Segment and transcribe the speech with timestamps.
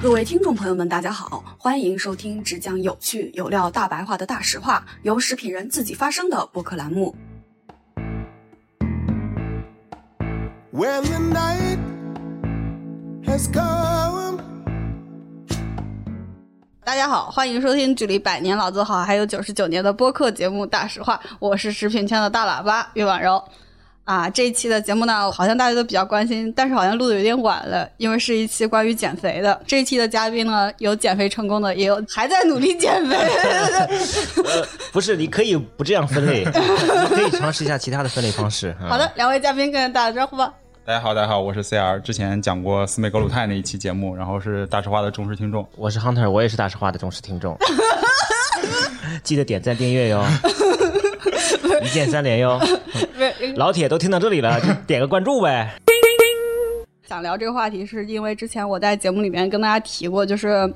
[0.00, 7.14] 各位听众朋友们，大家好，欢迎收听只讲有趣有料大白话的大实话，由食品人自己发声的播客栏目。
[10.72, 11.78] When the night
[13.26, 14.38] has come.
[16.84, 23.44] 大家好，欢迎收听距离百年老字号还有九十九年的播客节目《大实话》，我是食品圈的大喇叭岳婉柔。
[24.08, 29.60] 啊，这一期的节目呢，好像大家都比较关心，但是好像录的有点晚了，因为是一期关于减肥的。
[29.66, 33.14] 这一期的嘉宾呢，有减肥成功的，也有还在努力减肥。
[34.44, 36.42] 呃，不是，你可以不这样分类，
[37.10, 38.74] 你可以尝试一下其他的分类方式。
[38.80, 40.54] 啊好的，，两位嘉宾跟大家打个招呼吧。
[40.86, 45.68] 大家好，大家好，我是 CR，之前讲过斯美格鲁泰那一期节目，然后是大实话的忠实听众。
[45.76, 47.54] 我是 Hunter，我也是大实话的忠实听众，
[49.22, 50.24] 记得点赞订阅哟，
[51.82, 52.60] 一键三连哟。
[53.56, 55.74] 老铁都听到这里了，就点个关注呗。
[57.08, 60.70] 想聊这个话题，是因为之前我在节目里面跟大家提过，就是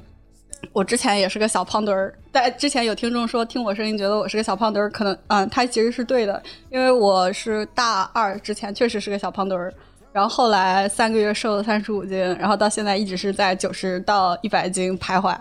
[0.72, 2.14] 我之前也是个小胖墩儿。
[2.30, 9.74] 但之前有听众说听我声音觉得我是个小胖墩儿，可能嗯，他其实是对的，因为我是大二之前确实是个小胖墩儿，
[10.10, 15.36] 然后后来三个月瘦了三十五斤，然后到现在一直是在九十到一百斤徘徊，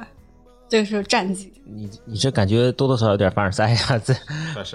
[0.72, 1.52] 这个是战绩。
[1.66, 4.16] 你你这感觉多多少少有点凡尔赛呀，在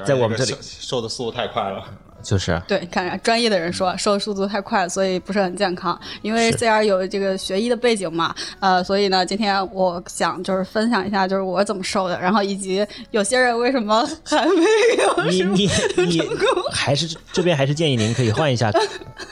[0.05, 1.83] 在我们这里瘦瘦的速度太快了，
[2.23, 5.99] 就是对，看专业的人说瘦的速度太快，所以不是很健康。
[6.21, 14.63] 因为 CR 有这个学医的背景嘛，呃，所以呢，今天我想就是分享一下，就是我怎么瘦的，然后以及有些人为什么还没
[15.03, 16.47] 有你你你成功。
[16.71, 18.71] 还是这边还是建议您可以换一下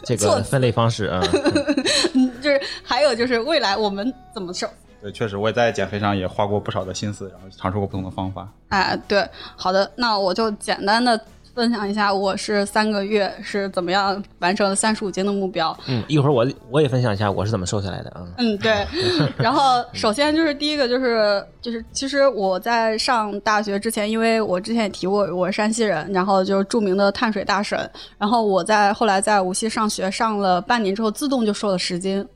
[0.02, 1.20] 这个分类方式啊。
[2.14, 4.66] 嗯就是还有就是未来我们怎么瘦。
[5.04, 8.48] 对，确实我也在减肥上也花过不少的心思，然后尝试过不同的方法。
[8.70, 11.20] 哎，对，好的，那我就简单的
[11.54, 15.78] 分享一下，我是三个月是怎么样完成三十五斤的目标。
[15.88, 18.26] 嗯，一会儿我我也分享一下我是怎么瘦下来的啊。
[18.38, 18.86] 嗯，对。
[19.36, 27.78] 然后首先就是第一个就是就是，其实我在上大学之前，因为我之前也提过我是山西人，然后就是著名的碳水大神。
[28.16, 32.26] 然后我在后来在无锡上学上了半年之后，自动就瘦了十斤。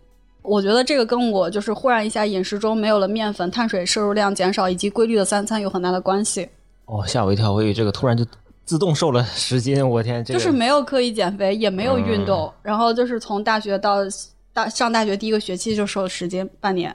[0.48, 6.48] 我觉得这个跟我就是忽然一下饮食中没有了面粉、碳水摄入量减少以及规律的三餐有很大的关系。
[6.86, 8.24] 哦，吓我一跳，我以为这个突然就
[8.64, 13.96] 自动瘦了十斤，我天，这个就是没有刻意减肥，也没有运动，然后就是从大学到
[14.52, 16.94] 大上大学第一个学期就瘦了十斤，半年。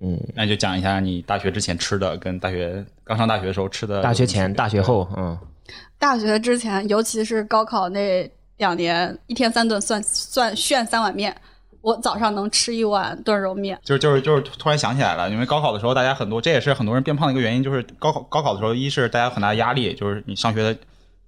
[0.00, 4.00] 嗯，那你就讲一下你大学之前吃的，跟大学刚上大学的时候吃的。
[4.00, 5.36] 大学前、大学后，嗯，
[5.98, 11.36] 大学之前，尤其是高考那两年，一天三顿算算炫三碗面，
[11.88, 13.78] 我早上能吃一碗炖肉面。
[13.82, 20.78] 就是就是就是突然想起来了，因为高考的时候，大家很多，这也是很多人变胖的一个原因，就是高考高考的时候，一是大家有很大的压力，就是你上学的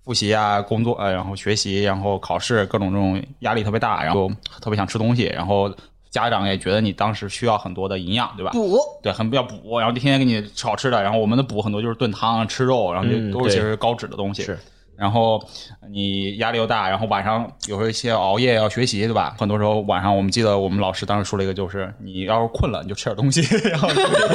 [0.05, 5.75] 复习啊、工作啊，然后学习，然后考试各种这种压力特别大，然后特别想吃东西，然后
[6.11, 8.51] 家长也觉得你当时需要很多的营养，对吧？
[8.53, 14.43] 补对，很要补，然后天天给你吃好吃的，然后我们的补很多就是炖汤、吃肉，然后嗯就都是其实高脂的东西。
[14.43, 14.59] 是。
[15.01, 15.43] 然后
[15.91, 19.35] 你压力又大，然后晚上有时候一些熬夜要学习，对吧？
[19.39, 23.41] 很多时候晚上我们记得我们老师当时说了一个，就是你要是困了，你就吃点东西，
[23.71, 24.27] 然后你就可以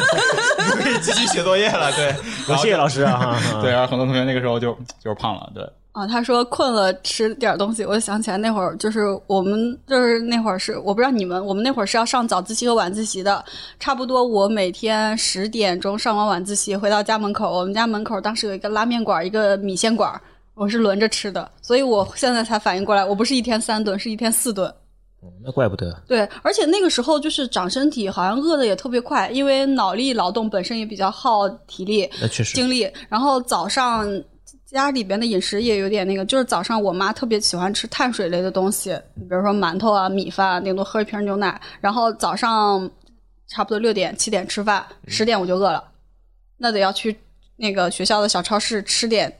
[0.57, 1.91] 你可以继续写作业了。
[1.91, 2.05] 对，
[2.49, 5.63] 然后谢谢老师啊， 对，然后很多同学那个时候就就是胖了，对。
[5.91, 13.41] 啊，他说困了吃点东西，我就想起来那会儿就是我们就是那会儿是我不知道你们，我们那会儿是要上早自习和晚自习的，
[13.79, 20.21] 差不多我每天十点钟上完晚自习回到家门口，我们家门口当时有一个拉面馆，一个米线馆，
[20.55, 24.73] 我是轮着吃的，所以我现在才反应过来，我不是一天三顿，是一天四顿。
[25.43, 32.87] 那怪不得，对，而且那个时候就是长身体，好像饿的也特别快，因为脑力劳动本身也比较耗体力、那确实，精力。
[33.09, 34.07] 然后早上
[34.65, 41.59] 家里边的饮食也有点那个，就是早上我妈特别喜欢吃碳水类的东西，比如说馒头啊、米饭啊，顶多喝一瓶牛奶。
[41.81, 42.89] 然后早上
[43.47, 45.83] 差不多六点、七点吃饭，十点我就饿了，
[46.57, 47.17] 那得要去
[47.55, 49.35] 那个学校的小超市吃点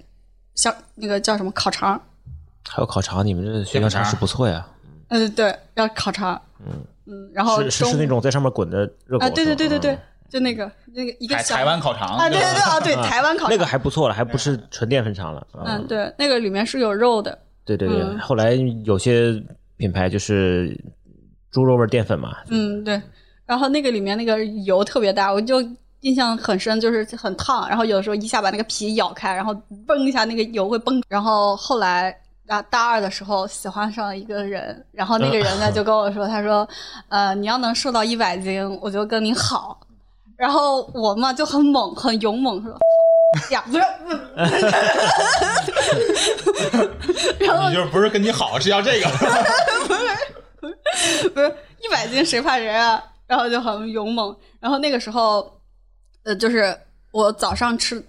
[0.56, 2.02] 像那个叫什么烤肠。
[2.68, 4.66] 还有烤肠，你们这学校尝试不错呀，
[5.10, 6.42] 嗯，对，要烤肠。
[6.66, 6.74] 嗯。
[7.08, 9.96] 嗯然后是是是那种在上面滚的热狗啊，对对对对对，
[10.28, 13.04] 就那个那个一个小台台湾烤肠啊，对对对啊，对嗯。
[13.04, 13.52] 台湾烤肠。
[13.52, 15.64] 那个还不错了，还不是纯淀粉肠了，啊。
[15.68, 18.18] 嗯，对，那个里面是有肉的，对对对，嗯。
[18.18, 18.54] 后来
[18.84, 19.40] 有些
[19.78, 20.76] 品牌就是
[21.52, 23.00] 猪肉味淀粉嘛，嗯，对。
[23.46, 25.62] 然后那个里面那个油特别大，我就
[26.06, 29.52] 印象很深，就是很烫，然后有时候一下把那个皮咬开，然后
[29.88, 31.02] 嘣一下那个油会崩。
[31.08, 32.16] 然后后来
[32.48, 36.68] 啊大二的时候喜欢上了一个人，然后那个人呢就跟我说，他说，
[37.10, 39.80] 呃，你要能瘦到一百斤，我就跟你好。
[40.38, 42.72] 然后我嘛就很猛，很勇猛，说。
[43.50, 43.80] 呀，不是，
[47.44, 49.10] 然后就是不是跟你好，是要这个。
[51.34, 53.04] 不是一百斤谁怕谁啊？
[53.26, 54.38] 然后就很勇猛。
[54.60, 55.52] 然后那个时候，
[56.26, 56.78] 呃，就是
[57.12, 58.04] 我早上吃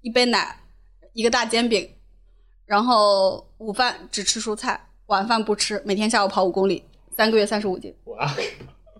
[0.00, 0.56] 一杯奶，
[1.12, 1.88] 一个大煎饼，
[2.64, 6.82] 然后午饭只吃蔬菜，晚饭不吃，每天下午跑五公里，
[7.16, 8.32] 三个月三十五斤，哇，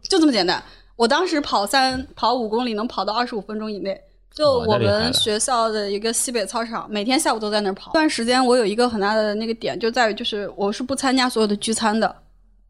[0.03, 0.63] 就这么简单。
[0.97, 3.99] 我当时跑三跑五公里能跑到二十五分钟以内。
[4.35, 7.91] 就我们学校的一个西北操场，每天下午都在那儿跑。
[7.93, 12.15] 这段时间我有一个很大的那个点，就在于就是我是不参加所有的聚餐的，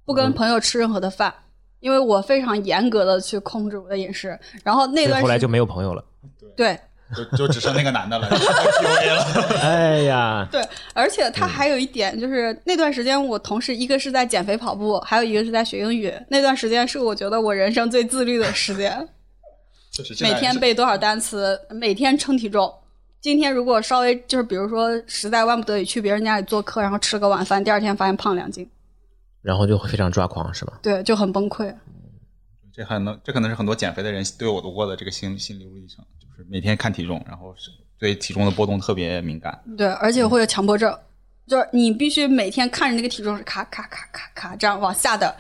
[0.05, 1.35] 不跟朋友吃任何的饭，
[1.81, 4.39] 因为我非常严格的去控制我的饮食。
[4.65, 6.05] 然后那段后来就没有朋友了。
[6.57, 6.79] 对
[7.15, 9.43] 就就只剩那个男的了， PUA 了。
[9.63, 10.61] 哎呀，对，
[10.93, 16.13] 而且他还有一点就是那段时间我同时一个是在减肥跑步，还有一个是在学英语。
[16.29, 19.09] 那段时间是我觉得我人生最自律的时间。
[19.93, 22.73] 就是每天背多少单词，每天称体重。
[23.21, 28.69] 今天如果稍微就是比如说实在万不得已去别人家里做客，然后吃个晚饭，第二天发现胖两斤，
[29.47, 30.81] 然后就会非常抓狂，是吧？
[30.83, 31.73] 对，就很崩溃。
[32.73, 39.63] 这还能，这可能是很多减肥的人对我读过的这个心心理历程，就是每天看体重，然后是对体重的波动特别敏感。
[39.79, 40.99] 对，而且会有强迫症，
[41.47, 45.33] 就是你必须每天看着那个体重是咔咔咔咔咔这样往下的。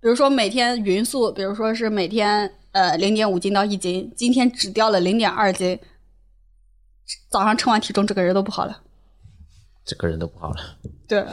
[0.00, 5.78] 比如说每天匀速，比如说是每天呃零点五斤到一斤，今天只掉了零点二斤，
[7.28, 8.80] 早上称完体重，这个人都不好了。
[9.84, 10.56] 这个人都不好了。
[11.06, 11.24] 对，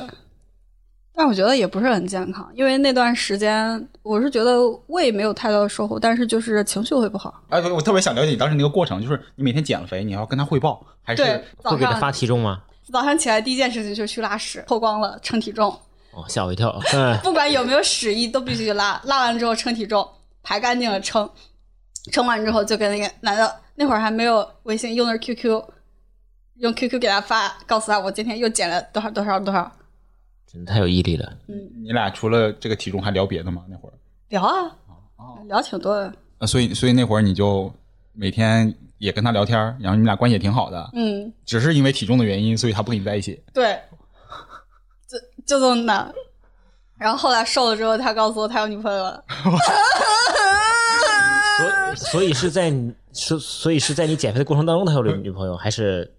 [1.17, 4.55] 但我觉得也不是很健康，因为那段时间我是觉得
[4.85, 7.41] 胃没有太多的收获，但是就是情绪会不好。
[7.49, 12.61] 哎，我特别想了解你当时那个过程，就是你每天减了肥，你要跟他汇报，还是会给他发体重吗？
[12.93, 15.71] 早上起来第一件事情就是去拉屎，脱光了称体重，
[16.11, 16.79] 哦，吓我一跳。
[16.93, 20.07] 嗯，不管有没有屎意都必须拉，拉完之后称体重，
[20.43, 21.27] 排干净了称，
[22.11, 25.63] 称完之后就跟那个男的那会儿还没有微信，用的是 QQ，
[26.57, 29.71] 用 QQ 给他发，告诉他我今天又减了多少多少多少。
[30.51, 31.31] 真的太有毅力了。
[31.47, 33.63] 嗯你俩除了这个体重还聊别的吗？
[33.69, 33.93] 那会儿，
[34.29, 34.71] 聊啊，
[35.47, 37.71] 聊挺多的，啊，所以所以那会儿你就
[38.13, 43.41] 每天也跟他聊天，然后你们俩关系也挺好的，嗯，只是因为体重的原因，所以他不跟你在一起。
[43.53, 43.79] 对，
[45.07, 46.13] 就就这么难。
[46.97, 49.23] 然后后来瘦了之后，他告诉我他有女朋友了。
[51.57, 56.11] 所所以是在你所所以是在你减肥的过程当中，他有了女朋友，还是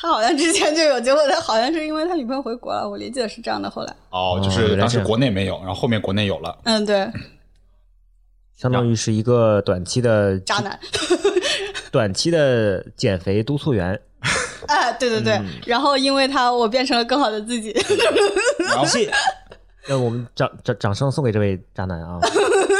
[0.00, 3.68] 他好像之前就有，结果他好像是因为他女朋友回国了，我理解是这样的。
[3.68, 6.58] 后来，哦，就哦是当时国内没有，然后后面国内有了。
[6.64, 7.06] 嗯，对，
[8.56, 10.80] 相当于是一个短期的渣男，
[11.92, 14.00] 短期的减肥督促员？
[14.68, 15.34] 哎， 对对对。
[15.34, 17.70] 嗯然后因为他，我变成了更好的自己。
[18.58, 19.12] 然后谢，
[19.86, 22.18] 那我们掌掌掌声送给这位渣男啊！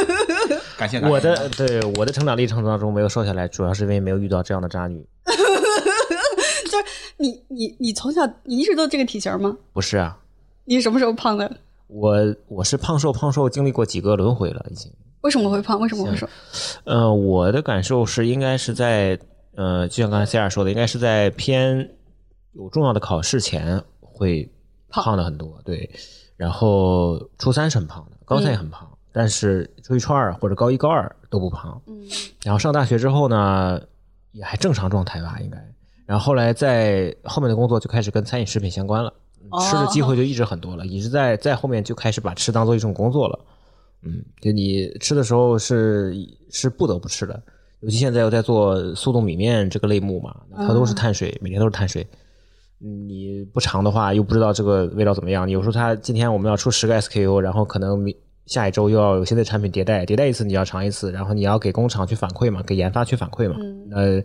[0.78, 5.06] 感谢我的对我的成长历程当中没有瘦下来，主要是因为没有遇到这样的渣女。
[7.20, 9.56] 就是你你你从小你一直都这个体型吗？
[9.72, 10.19] 不是啊，
[10.64, 11.50] 你什么时候胖的？
[11.87, 12.17] 我
[12.49, 14.90] 我是胖瘦胖瘦经历过几个轮回了，已经。
[15.22, 15.78] 为什么会胖？
[15.78, 16.26] 为什么会瘦？
[16.84, 19.19] 呃，我的感受是，应该是在
[19.55, 21.90] 呃，就像刚才 C 尔说的，应该是在偏
[22.52, 24.50] 有重要的考试前会
[24.88, 25.90] 胖胖的很多，对。
[26.37, 31.82] 然后初三是很胖的，高三也很胖，但是初一、初二或者高一、高二都不胖。
[31.87, 32.02] 嗯
[32.43, 33.78] 然后上大学之后呢，
[34.32, 35.58] 也还正常状态吧，应该。
[36.10, 39.14] 然后后来在后面的工作就开始跟餐饮食品相关了，
[39.60, 43.38] 吃的机会就一直很多了，一直在在后面就开始把吃当做一种工作了。
[44.02, 46.12] 嗯，就你吃的时候是
[46.50, 47.40] 是不得不吃的，
[47.78, 52.04] 尤其现在又在做速冻米面这个类目嘛，它都是碳水，每天都是碳水。
[52.80, 55.49] 嗯你不尝的话，又不知道这个味道怎么样。
[55.49, 58.12] 有时候它今天我们要出十个 SKU，然后可能明
[58.46, 63.54] 下一周又要有新的产品迭代，迭代一次你要尝一次，然后你要给工厂去反馈嘛，给研发去反馈嘛，
[63.94, 64.20] 呃，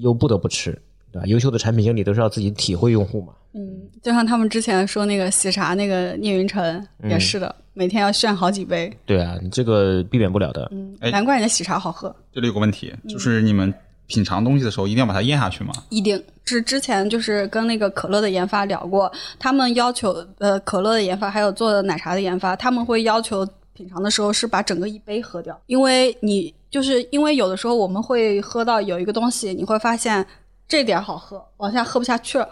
[0.00, 0.80] 又不得不吃，
[1.12, 1.26] 对吧？
[1.26, 3.32] 优秀的产品经理都是要自己体会用户嘛。
[3.52, 8.92] 嗯，就像他们之前说那个喜茶那个聂云辰也是的，每天要炫好几杯。
[9.04, 10.68] 对啊，你这个避免不了的。
[10.72, 12.14] 嗯，哎难怪人家喜茶好喝。
[12.32, 13.74] 这里有个问题，就是你们
[14.06, 15.72] 品尝东西的时候一定要把它咽下去吗？
[15.88, 30.24] 一定是之前就是跟那个可乐的研发聊过，他们要求呃可乐的研发还有做奶茶的研发，他们会要求品尝的时候是把整个一杯喝掉，因为你就是因为有的时候我们会喝到有一个东西，你会发现
[30.70, 32.48] 这点儿好喝，往下喝不下去了。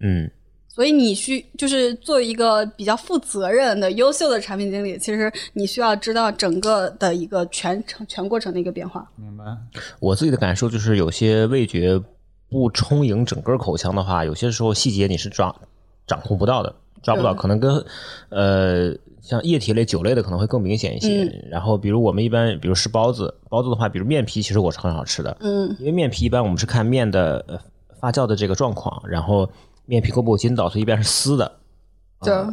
[0.00, 0.28] 嗯，
[0.66, 9.08] 所以你需就是做一个比较负责任的、优秀的产品经理，其实你需要知道整个的一个全程全过程的一个变化。
[9.14, 9.44] 明白？
[10.00, 12.02] 我自己的感受就是，有些味觉
[12.50, 15.54] 不充盈整个口腔的话，有些时候细节你是抓
[16.04, 17.84] 掌控不到的，抓不到，可能跟
[18.30, 18.92] 呃
[19.22, 21.22] 像液体类、酒类的可能会更明显一些。
[21.22, 27.58] 嗯然后，比如我们一般，比如吃包子，包子的话，比如面皮，其实我是很好吃的，嗯因为面皮一般我们是看面的呃
[28.00, 29.48] 发酵的这个状况，然后
[29.86, 31.52] 面皮够不够筋道，所以一般是撕的。
[32.20, 32.52] 呃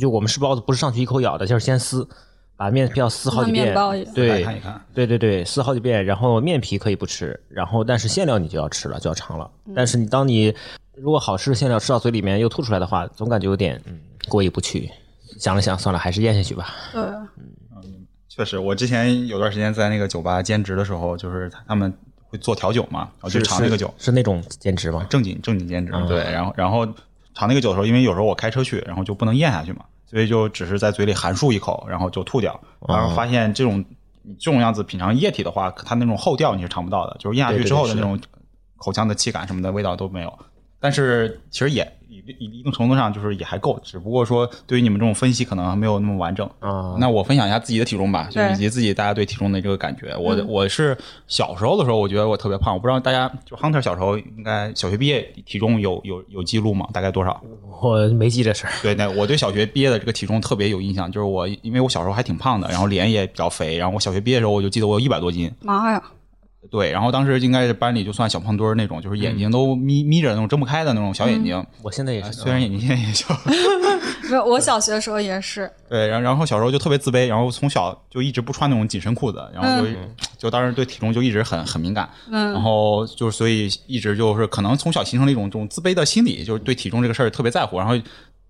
[0.00, 2.08] 就我们吃包子不是上去一口咬的，就是先撕，
[2.56, 9.50] 把面皮要撕好几遍面包，对看一看，对对对，撕好几遍，然后面皮可以不吃，然后但是馅料你就要吃了，就要尝了。
[9.66, 10.54] 嗯但是你当你
[10.96, 14.90] 如果好吃的馅料吃到嘴里面又吐出来的话，总感觉有点嗯过意不去。
[15.42, 16.72] 想了想，算了，还是咽下去吧。
[16.92, 21.92] 对，嗯确实，我之前有段时间在那个酒吧兼职的时候，就是他们
[22.28, 25.04] 会做调酒嘛，然后就尝那个酒，是那种兼职吗？
[25.10, 26.86] 正经正经兼职，嗯对，然后然后
[27.34, 33.84] 尝那个酒的时候，因为有时候我开车去，然后就不能咽下去嘛，所以就只是在嘴里含漱一口，然后就吐掉，然哦后发现这种
[34.22, 38.16] 你这种样子品尝液体的话，它那种后调你是尝不到的，就是咽下去之后的那种
[38.76, 40.38] 口腔的气感什么的味道都没有。
[40.82, 46.44] 但是其实也一一一定程度上就是也还够，只不过说对于你们这种分析可能还没有那么完整。
[46.58, 50.14] 啊，那我分享一下自己的体重吧，就以及自己大家对体重的这个感觉。
[50.18, 50.98] 我我是
[51.28, 56.88] 小时候的时候，我觉得我特别胖，我不知道大家就 Hunter 小时候应该小学毕业体重有有有记录吗？
[56.92, 57.40] 大概多少？
[57.80, 58.72] 我没记这事儿。
[58.82, 66.02] 对，那我对小学毕业的这个体重特别有印象，就是我因为我小时候还挺胖的，然后脸也比较肥，然后我小学毕业的时候我就记得我有一百多斤，妈呀，
[66.70, 73.26] 对，然后当时应该是班里就算小胖墩儿那种，就是眼睛都眯眯着那种睁不开的那种小眼睛，我现在也是，虽然眼睛现在也小。
[74.30, 79.88] 没有，我小学的时候也是， 对，然后然后小时候就特别自卑，然后从小就一直不穿那种紧身裤子，然后就、
[80.38, 82.52] 就当时对体重就一直很很敏感，嗯。
[82.52, 87.94] 然后就是所以一直就是可能从小形成了一种这种自卑的心理，就是对体重这个事儿特别在乎，然后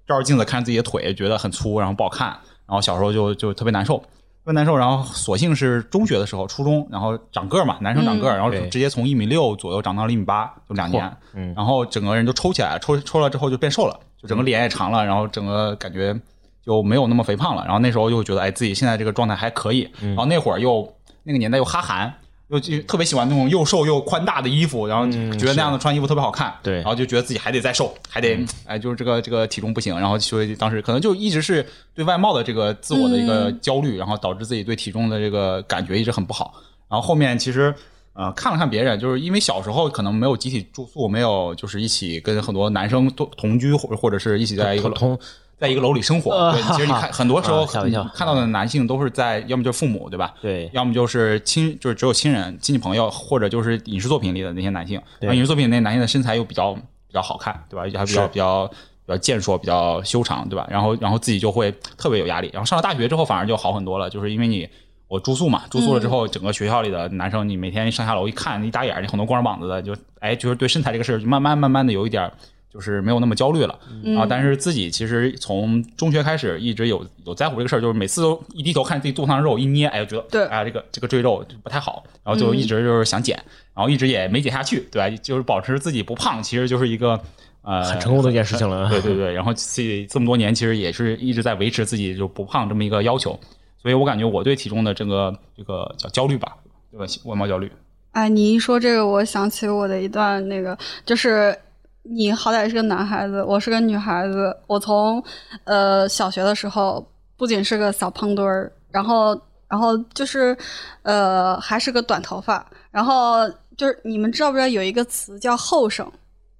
[0.07, 2.29] 照着镜子看自己的腿，觉得很粗，然后不好看，
[2.67, 4.01] 然后小时候就就特别难受。
[4.45, 16.19] 特别难受，然后索性是中学的时候，初中，然后长个儿嘛，男生长个儿，然后对直接从一米六左右长到了一米八，就两年，嗯然后整个人就抽起来了，抽抽了之后就变瘦了，就整个脸也长了，然后整个感觉
[16.65, 17.63] 就没有那么肥胖了。
[17.65, 19.89] 然后那时候又觉得，哎，自己现在这个状态还可以。
[20.01, 22.13] 嗯然后那会儿又那个年代又哈韩，
[22.53, 25.05] 又就特别喜欢那种又瘦又宽大的衣服，然后
[25.37, 26.51] 觉得那样的穿衣服特别好看。
[26.51, 29.99] 嗯对然后就觉得自己还得再瘦，还得哎，就是这个这个体重不行。
[29.99, 36.55] 然后所以当时可能就一直是对外貌的这个自我的一个焦虑，然后导致自己对体重的这个感觉一直很不好。
[36.89, 37.75] 然后后面其实。
[38.15, 45.19] 呃，看了看别人，就是因为小时候可能没有集体住宿，没有就是一起跟很多男生同同居，或者或者是一起在一个楼同
[45.63, 46.53] 在一个楼里生活。
[46.73, 50.35] 其实你看 很多时候看到的男性都是在要么就是父母，对吧？
[50.43, 55.01] 对要么就是亲，就是只有亲人、亲戚朋友，或者就是影视作品里的那些男性。
[55.21, 57.83] 对然后影视作品里那男性的身材又比较比较好看，对吧？
[57.83, 60.67] 还比较比较比较健硕，比较修长，对吧？
[60.69, 62.51] 然后然后自己就会特别有压力。
[62.53, 64.69] 然后上了大学之后反而就好很多了，就是因为你。
[65.09, 72.33] 我住宿嘛，住宿了之后，整个学校里的男生，你每天上下楼一看，一打眼儿，你很多光着膀子的，就哎，就是对身材这个事儿，就慢慢慢慢的有一点儿
[72.73, 73.79] 就是没有那么焦虑了。
[74.05, 83.37] 嗯啊，但是自己其实从中学开始一直有有在乎这个事儿，就是每次都一低头看自己肚子上的肉，一捏，哎，就觉得对哎，这个这个赘肉不太好，然后就一直就是想减，
[83.75, 85.17] 然后一直也没减下去，对吧？
[85.23, 87.21] 就是保持自己不胖，其实就是一个
[87.63, 88.89] 呃很成功的一件事情了。
[88.89, 93.39] 对 对对，然后自己这么多年其实也是一直在维持自己就不胖这么一个要求，
[93.83, 96.57] 所以我感觉我对体重的这个这个叫焦虑吧，
[96.91, 97.05] 对吧？
[97.25, 97.71] 外貌焦虑，
[98.13, 101.57] 哎，你一说这个，我想起我的一段那个，就是
[102.03, 104.57] 你好歹是个男孩子，我是个女孩子。
[104.67, 105.23] 我从
[105.65, 107.07] 呃小学的时候，
[107.37, 110.57] 不仅是个小胖墩儿，然后然后就是
[111.03, 116.11] 呃还是个短头发，然后就是你们知道不知道有一个词叫后生？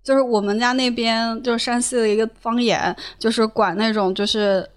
[0.05, 4.69] 就是我们家那边就是山西的一个方言，就是管那种就是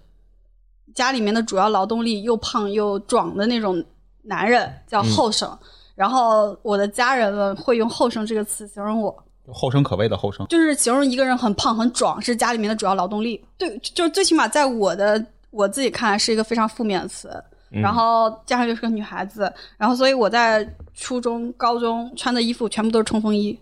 [0.94, 3.82] 家里面的主要劳动力又胖又壮的那种
[4.22, 5.56] 男人叫后生。
[5.94, 10.46] 然后我的家人们会用“后生”这个词形容我，后生可畏的后生。
[10.48, 13.42] 就是形容一个人很胖很壮，是家里面的主要劳动力。
[13.58, 17.28] 对，就是最起码在我的我自己看来是一个非常负面的词。
[17.70, 23.58] 嗯然后加上又是个女孩子，然后所以我在初中、高中穿的衣服全部都是冲锋衣，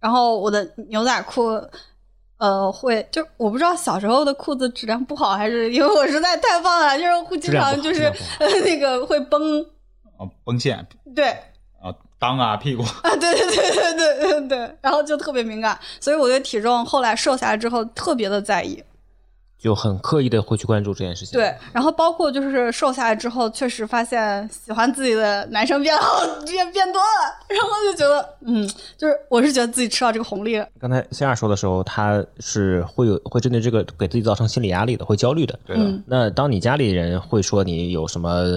[0.00, 1.42] 然后我的牛仔裤。
[2.38, 8.08] 呃，会就我不知道小时候的裤子质量不好，还是因为我实在太胖了，就是会经常就是
[8.64, 9.60] 那个会崩，
[10.16, 11.36] 啊，崩线对，啊，
[12.20, 18.82] 裆啊，屁股，啊，对对对对对对对，然后就特别敏感，所以我对体重后来瘦下来之后特别的在意。
[19.58, 21.36] 就很刻意的会去关注这件事情。
[21.36, 28.64] 对，然后包括就是瘦下来之后，确实发现喜欢自己的男生变好变变多了，然后就觉得，嗯，
[28.96, 30.64] 就是我是觉得自己吃到这个红利了。
[30.78, 35.58] 刚才 C 二说的时候，他是会有会针对这个给自己造成心理压力的，会焦虑的。
[35.66, 35.82] 对的。
[35.82, 38.56] 嗯那当你家里人会说你有什么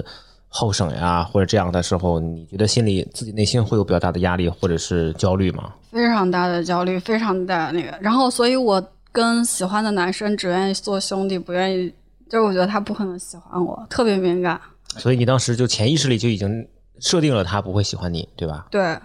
[0.54, 5.72] 后省呀，或者这样的时候，你觉得心里自己内心会有比较大的压力或者是焦虑吗？
[5.90, 11.92] 非常大的焦虑，非常大的那个，然后所以我跟喜欢的男生只愿意做兄弟，不愿意，
[12.28, 14.60] 就是我觉得他不可能喜欢我，特别敏感。
[14.98, 16.68] 所以你当时就潜意识里就已经
[17.00, 18.66] 设定了他不会喜欢你，对吧？
[18.70, 18.98] 对，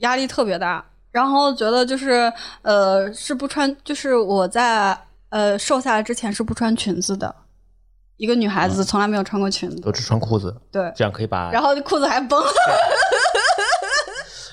[0.00, 0.84] 压力特别大。
[1.10, 2.32] 然后觉得就是
[2.62, 4.96] 呃，是不穿，就是我在
[5.28, 7.32] 呃瘦下来之前是不穿裙子的，
[8.16, 12.46] 一个女孩子从来没有穿过裙子，都只穿裤子，对，这样可以把然后裤子还崩了，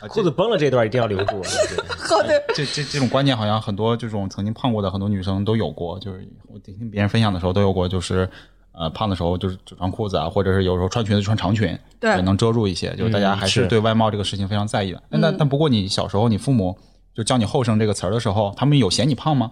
[0.09, 1.41] 裤子崩了这段一定要留住。
[1.41, 8.27] 对 好的，这这这种观念好像很多这种曾经胖过的很多女生都有过，就是我听别人分享的时候都有过，就是
[8.73, 12.19] 呃胖的时候就是只穿裤子啊，或者是有时候穿裙子穿长裙，对。
[12.23, 13.67] 能遮住一些，就是大家还是是。
[13.67, 15.01] 对外貌这个事情非常在意的。
[15.09, 16.75] 但但但不过你小时候你父母
[17.13, 19.51] 就叫你后生这个词儿的时候，他们有嫌你胖吗？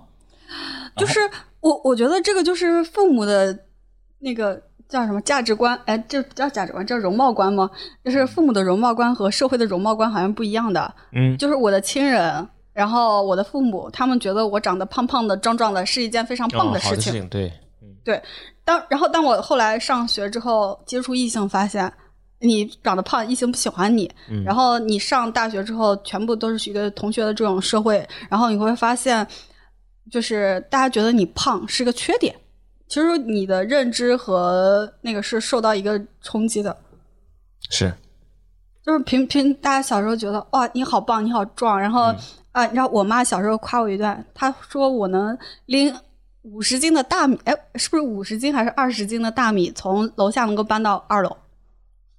[0.98, 1.20] 就是
[1.62, 3.58] 我我觉得这个就是父母的
[4.20, 7.70] 那个叫什么价值观，哎，这不叫价值观，叫容貌观吗？
[8.04, 10.94] 就是父母的容貌观和社会的容貌观好像不一样的。
[11.14, 16.90] 嗯就是我的亲人，然后我的父母，他们觉得我长得胖胖的、壮壮的是一件非常棒哦的事情。
[16.90, 17.30] 好的事情，
[18.04, 18.22] 对，
[18.66, 21.92] 当然后当我后来上学之后接触异性，发现
[22.40, 24.10] 你长得胖，异性不喜欢你。
[24.30, 29.26] 嗯然后你上大学之后，全部都是一个同学的这种社会，然后你会发现，
[30.12, 32.36] 就是大家觉得你胖是个缺点。
[32.90, 36.76] 其实你的认知和那个是受到一个冲击的，
[37.70, 37.94] 是
[38.84, 42.18] 就是平平大家小时候觉得哇你好棒你好壮，然后、嗯
[42.52, 45.96] 啊你知道我妈小时候夸我一段，她说我能拎
[46.42, 51.38] 五十斤的大米，哎是不是五十斤还是二十斤的大米从楼下能够搬到二楼？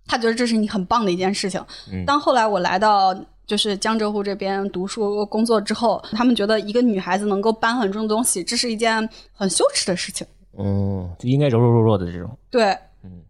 [0.06, 1.60] 她觉得这是你很棒的一件事情。
[1.92, 3.12] 嗯当后来我来到
[3.44, 10.24] 就是江浙沪这边读书工作之后，他们觉得一个女孩子能够搬很重的东西，这是一件很羞耻的事情。
[10.62, 12.38] 嗯，就应该柔柔弱弱的这种。
[12.50, 12.70] 对，
[13.02, 13.22] 嗯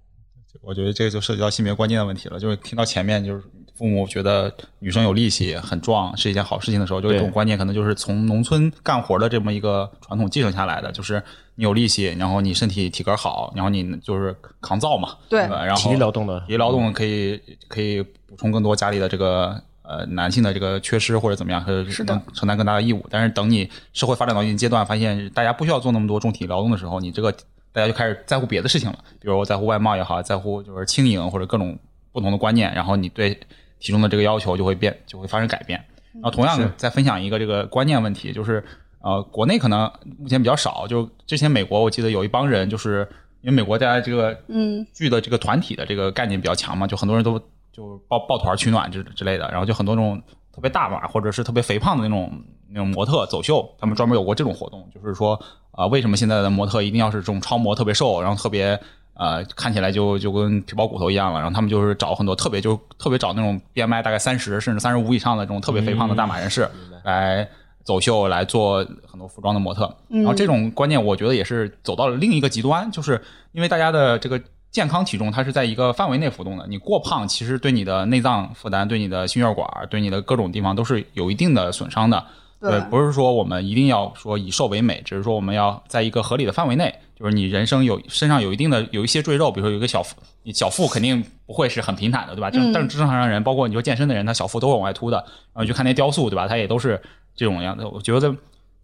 [0.63, 2.39] 我觉得这个就涉及到性别观念的问题了。
[2.39, 3.43] 就是听到前面就是
[3.79, 11.23] 父母觉得女生有力气、很壮是一件好事情的时候，就有一种观念可能就是从农村干活的这么一个传统继承下来的，就是
[11.55, 15.65] 你有力气，然后你身体体格好，然后你就是扛造嘛，对吧？
[15.65, 19.63] 然后体力劳动的体力劳动可以可以补充更多家里的这个。
[19.91, 23.05] 呃，男性的这个缺失或者怎么样，和是的能承担更大的义务。
[23.11, 27.33] 但是等你社会发展到一定阶段，发现大家不需要做那么多重体力劳动的时候，你这个
[27.73, 31.77] 大家就开始在乎别的事情了，比如我在乎外貌也好，在乎就是轻盈或者各种
[32.13, 33.35] 不同的观念，然后你对
[33.81, 35.83] 体重的这个要求就会变，就会发生改变。
[36.13, 38.63] 然后同样是再分享一个这个观念问题，就是
[39.01, 43.09] 呃，国内可能目前比较少，就之前美国我记得有一帮人，就是
[43.41, 47.41] 因为美国大家这个嗯，剧的这个团体的这个概念比较强嘛，就很多人都
[47.73, 50.21] 就抱抱团取暖之之类的，然后就很多那种
[50.55, 52.33] 特别大码或者是特别肥胖的那种
[52.69, 55.41] 那种模特走秀，他们专门有过这种活动，就是说
[55.73, 58.79] 啊、为什么现在的模特一定要是这种超模，特别瘦，然后特别
[59.15, 66.69] 呃看起来就就跟皮包骨头一样了，然后他们就是找很多特别就特别找那种 BMI 大概三十甚至三十五以上的这种特别肥胖的大码人士
[67.05, 67.49] 来。
[67.83, 73.21] 走秀来做很多服装的模特，然后这种观念我觉得也是走到了另一个极端，就是
[73.53, 82.25] 因为大家的这个健康体重它是在一个范围内浮动的，你过胖其实对你的内脏负担、对你的心血管、对你的各种地方都是有一定的损伤的。
[82.61, 92.51] 对不是说我们一定要说以瘦为美，只是说我们要在一个合理的范围内，就是你人生有身上有一定的有一些赘肉，比如说有一个小腹，你小腹肯定不会是很平坦的，对吧？
[92.51, 96.47] 正嗯但是正常人，包括你说健身的人，他小腹都会往外凸的，然后你去看那雕塑，对吧？
[96.47, 97.01] 他也都是
[97.35, 97.87] 这种样子。
[97.87, 98.31] 我觉得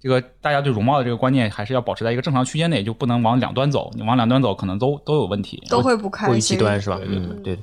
[0.06, 3.90] 这个大家对容貌的这个观念还是要保持在一个正常区间内，就不能往两端走。
[3.96, 5.60] 你往两端走，可能都都有问题。
[5.68, 6.56] 都会不开过于心。
[6.56, 6.96] 极端是吧？
[6.98, 7.58] 对，对。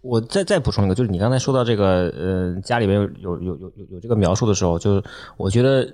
[0.00, 5.02] 我再再补充一个，就是你刚才说到这个，呃，家里边有有有有有有这个描述的时候，就是
[5.36, 5.92] 我觉得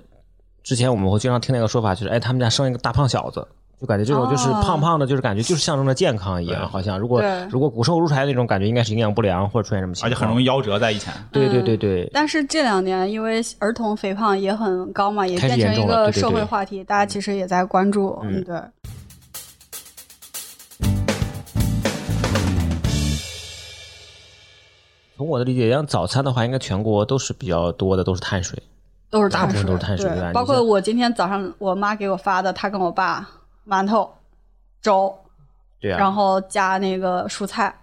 [0.61, 3.47] 之前我们会经常听那个说法，就是哎，他们家生一个大胖小子，
[3.79, 11.13] 就感觉这种就是哦胖胖的，就是感觉就是象征着健康一样，好像如果如果骨瘦如柴那种感觉，应该是营养不良或者出现什么情况，而且很容易夭折在以前。
[11.31, 18.19] 对对对对，但是这两年，因为儿童肥胖也很高嘛，也开始变成一个社会对话题，大家其实也在关注。
[18.23, 18.61] 嗯嗯，对。
[25.15, 28.61] 从我的理解，像早餐的话，应该全国都是比较多的，都是碳水。
[29.09, 33.27] 都是碳水，大部分都是碳水对包括我今天早上我妈给我发的，她跟我爸
[33.69, 34.09] 馒头、
[34.81, 35.13] 粥，
[35.79, 37.73] 对啊，然后加那个蔬菜，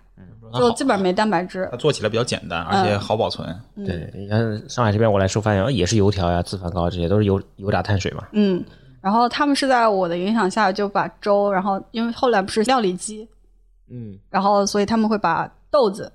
[0.54, 1.76] 就基本上没蛋白质它。
[1.76, 3.48] 做起来比较简单，而且好保存。
[3.76, 8.26] 嗯对，你看上海这边我来收发现，也是油条呀、自饭糕这些都是油油炸碳水嘛。
[8.32, 8.64] 嗯，
[9.00, 13.28] 然后他们是在我的影响下就把粥，然后因为后来不是料理机，
[13.88, 16.10] 嗯，然后所以他们会把豆子，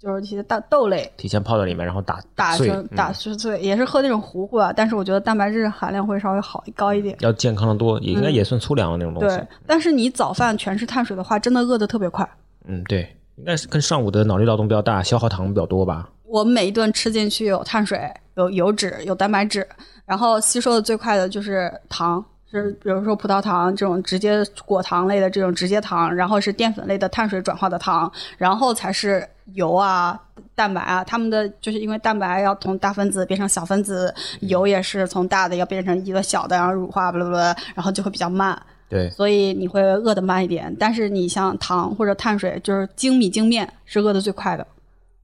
[0.00, 7.14] 就是一些大豆类提前泡在里面，然后打打碎，成打嗯碎碎，也是喝那种糊糊啊，但是我觉得蛋白质含量会稍微好高一点。
[7.20, 12.26] 要健康的多，也应该嗯也算粗粮的那种东西对。，但是你早饭全是碳水的话，真的饿得特别快。
[12.66, 16.08] 嗯，对，应该是跟上午的脑力劳动比较大，消耗糖比较多吧。
[16.24, 18.00] 我每一顿吃进去有碳水、
[18.36, 19.68] 有油脂、有蛋白质，
[20.06, 30.20] 然后吸收的最快的就是糖，是比如说葡萄糖这种直接果糖类的这种直接糖，然后是淀粉类的碳水转化的糖，然后才是油啊、
[30.54, 31.04] 蛋白啊。
[31.04, 38.60] 它们的就是因为蛋白要从大分子变成小分子，油也是从大的要变成一个小的，然后乳化，不不不，然后就会比较慢。
[38.88, 40.74] 对，所以你会饿得慢一点。
[40.76, 44.66] 但是你像糖或者碳水，就是精米精面是饿得最快的，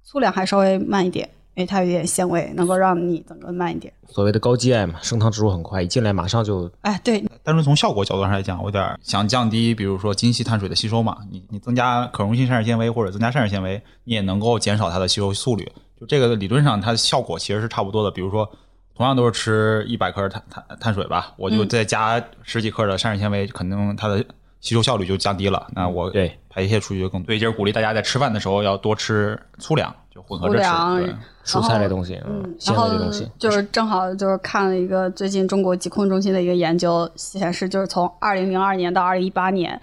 [0.04, 3.90] 粗粮还稍微慢一点，因为它有点纤维，能够让你整个慢一点。
[4.08, 15.66] 所谓的高 GI 嘛，升糖指数很快，一进来马上就哎，对，单纯从效果角度上来讲，我有点想降低，比如说精细碳水的吸收嘛，你你增加可溶性膳食纤维或者增加膳食纤维，你也能够减少它的吸收速率。
[15.98, 18.10] 就这个理论上它的效果其实是差不多的。
[18.10, 18.46] 比如说，
[18.94, 24.22] 同样都是吃一百克碳碳碳水吧，我就再加十几克的膳食纤维，肯定它的
[24.60, 25.66] 吸收效率就降低了。
[25.72, 27.28] 那我对排泄出去就更多。
[27.28, 31.16] 所以就是鼓励大家在吃饭的时候要多吃粗粮，就混合着吃。
[31.46, 33.30] 蔬菜类东西，嗯，纤然后维类东西。
[33.38, 39.80] 就是正好就是看了一个最近中国疾控中心的一个研究显示，就是从二零零二年到二零一八年，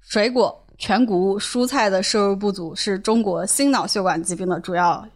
[0.00, 5.06] 水果、全谷物、蔬菜的摄入不足是中国心脑血管疾病的主要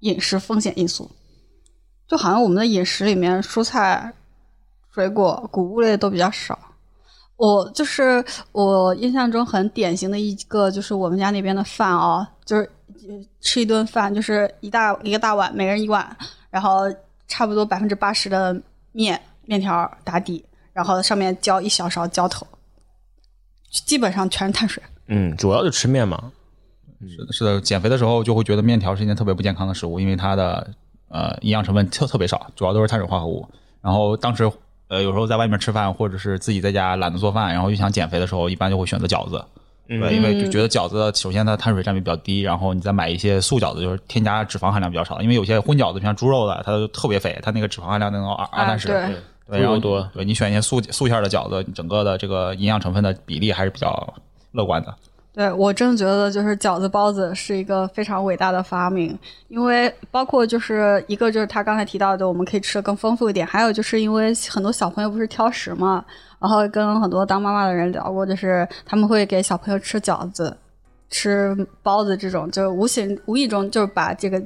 [0.00, 1.10] 饮食风险因素。
[2.06, 4.12] 就好像我们的饮食里面，蔬菜、
[4.94, 6.58] 水果、谷物类都比较少。
[7.36, 12.62] 我就是我印象中很典型的一个，就是我们家那边的饭哦，就是
[13.08, 16.16] 呃吃一顿饭，就是一大一个大碗，每人一碗，
[16.50, 16.82] 然后
[17.26, 18.54] 差不多百分之八十的
[18.92, 22.46] 面面条打底，然后上面浇一小勺浇头，
[23.86, 24.82] 基本上全是碳水。
[25.08, 26.30] 嗯，主要就吃面嘛。
[27.00, 30.70] 是的，是的，减肥的时候就会觉得面条是一件特别不健康的食物，因为它的
[31.08, 33.44] 呃营养成分特特别少，主要都是碳水化合物。
[33.80, 34.48] 然后当时
[34.92, 39.42] 呃有时候在外面吃饭，或者是自己在家懒得做饭，然后又想减肥的时候，一般就会选择饺子。
[39.88, 45.22] 对，因为就觉得饺子首先它碳水占比比较低，然后你再买一些素饺子，就是添加脂肪含量比较少。
[45.22, 48.88] 因为有些荤饺子，像猪肉的，它就特别肥，它那个脂肪含量能到二二三十。
[48.88, 49.16] 对
[49.48, 54.14] 对，然后多对你选一些素素馅儿的饺子，整个的这个营养成分的比例还是比较
[54.52, 54.94] 乐观的。
[55.34, 59.18] 对我真的觉得，就是饺子包子是一个非常伟大的发明，
[59.48, 66.04] 因为包括就是一个就是他刚才提到的，我们可以吃的更丰富一点，还有就是因为很多小朋友不是挑食嘛，
[66.38, 70.54] 然后跟很多当妈妈的人聊过，就是他们会给小朋友吃饺子、
[71.08, 74.38] 吃包子这种，就无形无意中就把这个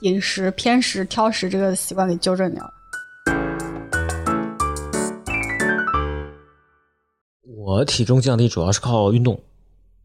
[0.00, 2.72] 饮食偏食、挑食这个习惯给纠正掉了。
[7.58, 9.38] 我体重降低主要是靠运动，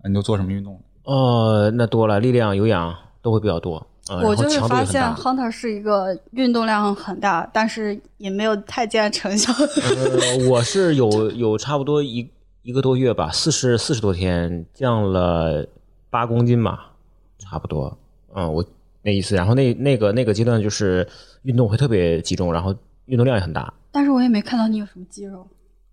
[0.08, 0.80] 你都做什么运动？
[1.04, 3.86] 呃，那多了，力量、有氧都会比较多。
[4.08, 5.04] 呃、我就是发现。
[5.16, 9.52] Hunter 是一个运动量很大，但是也没有太见成效。
[9.54, 12.30] 呃，我是有有差不多一
[12.62, 15.68] 一个多月吧，四十四十多天降了
[16.12, 16.92] 八公斤吧，
[17.40, 17.98] 差不多。
[18.36, 18.64] 嗯，我
[19.02, 19.36] 那意思。
[19.36, 21.08] 然后那那个那个阶段就是
[21.42, 23.74] 运动会特别集中，然后运动量也很大。
[23.92, 25.48] 但是我也没看到你有什么肌肉。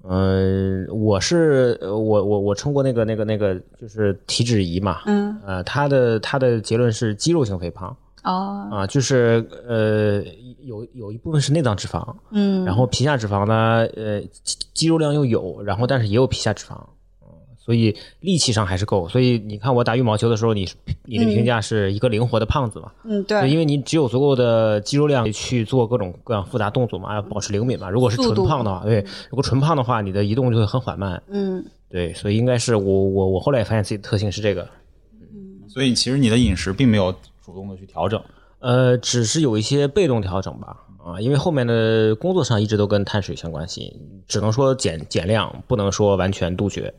[0.08, 10.22] 嗯，我是呃我我我称过那个那个那个就是体脂仪嘛，嗯，呃，他的他的结论是肌肉型肥胖哦，啊，就是呃
[10.62, 16.86] 有有一部分是内脏脂肪，嗯，然后皮下脂肪呢，呃肌肌肉量又有，然后但是也有皮下脂肪，嗯，
[17.64, 19.08] 所以力气上还是够。
[19.08, 20.68] 所以你看我打羽毛球的时候，你
[21.04, 27.88] 你的评价是一个灵活的胖子嘛，嗯，对，因为你只有足够的肌肉量去做各种各样复杂动作嘛，要保持灵敏嘛。
[27.88, 31.22] 如果是纯胖的话，对，如果纯胖的话，你的移动就会很缓慢。
[31.28, 34.68] 嗯，对，所以应该是我我我后来也发现自己的特性是这个，
[35.20, 37.12] 嗯所以其实你的饮食并没有
[37.44, 38.20] 主动的去调整。
[38.58, 43.96] 呃，只是有一些被动调整吧，啊，因为后面的工作上一直都跟碳水相关系，
[44.28, 46.94] 只能说减减量，不能说完全杜绝。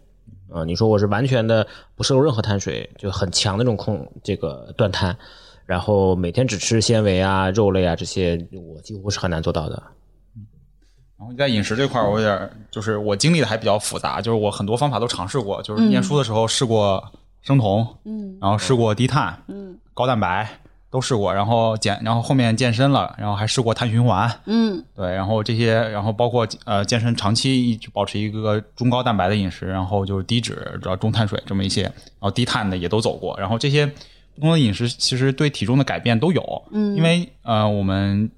[0.53, 5.17] 啊，你说我是完全的不摄入任何碳水，就很强的这种控这个断碳，
[5.65, 9.81] 然后每天只吃纤维啊、肉类啊这些，我几乎是很难做到的。
[11.17, 17.03] 然后在饮食这块儿，我有点儿就是我经历的还比较复杂，就是我很多方法都尝试过，就是念书的时候试过
[17.41, 20.59] 生酮，嗯，然后试过低碳，嗯，高蛋白
[20.93, 38.29] 都试过，然后减，然后后面健身了，然后还试过碳循环，嗯，对，然后这些，然后包括呃健身，长期一直保持一个中高蛋白的饮食，然后就是低脂，主要中碳水这么一些，然后低碳的也都走过，然后这些不同的饮食其实对体重的改变都有，嗯因为呃我们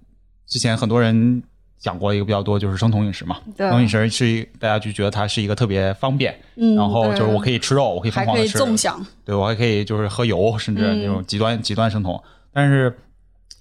[0.47, 1.43] 之前很多人
[1.77, 3.67] 讲过一个比较多，就是生酮饮食嘛，对。
[3.67, 12.23] 生酮饮食是一大家就觉得它是一个特别方便，嗯然后就是我可以以吃肉，我可以疯还可以狂的吃，纵享，对我还可以就是喝油，甚至嗯那种极端、极端生酮，
[12.55, 12.97] 但是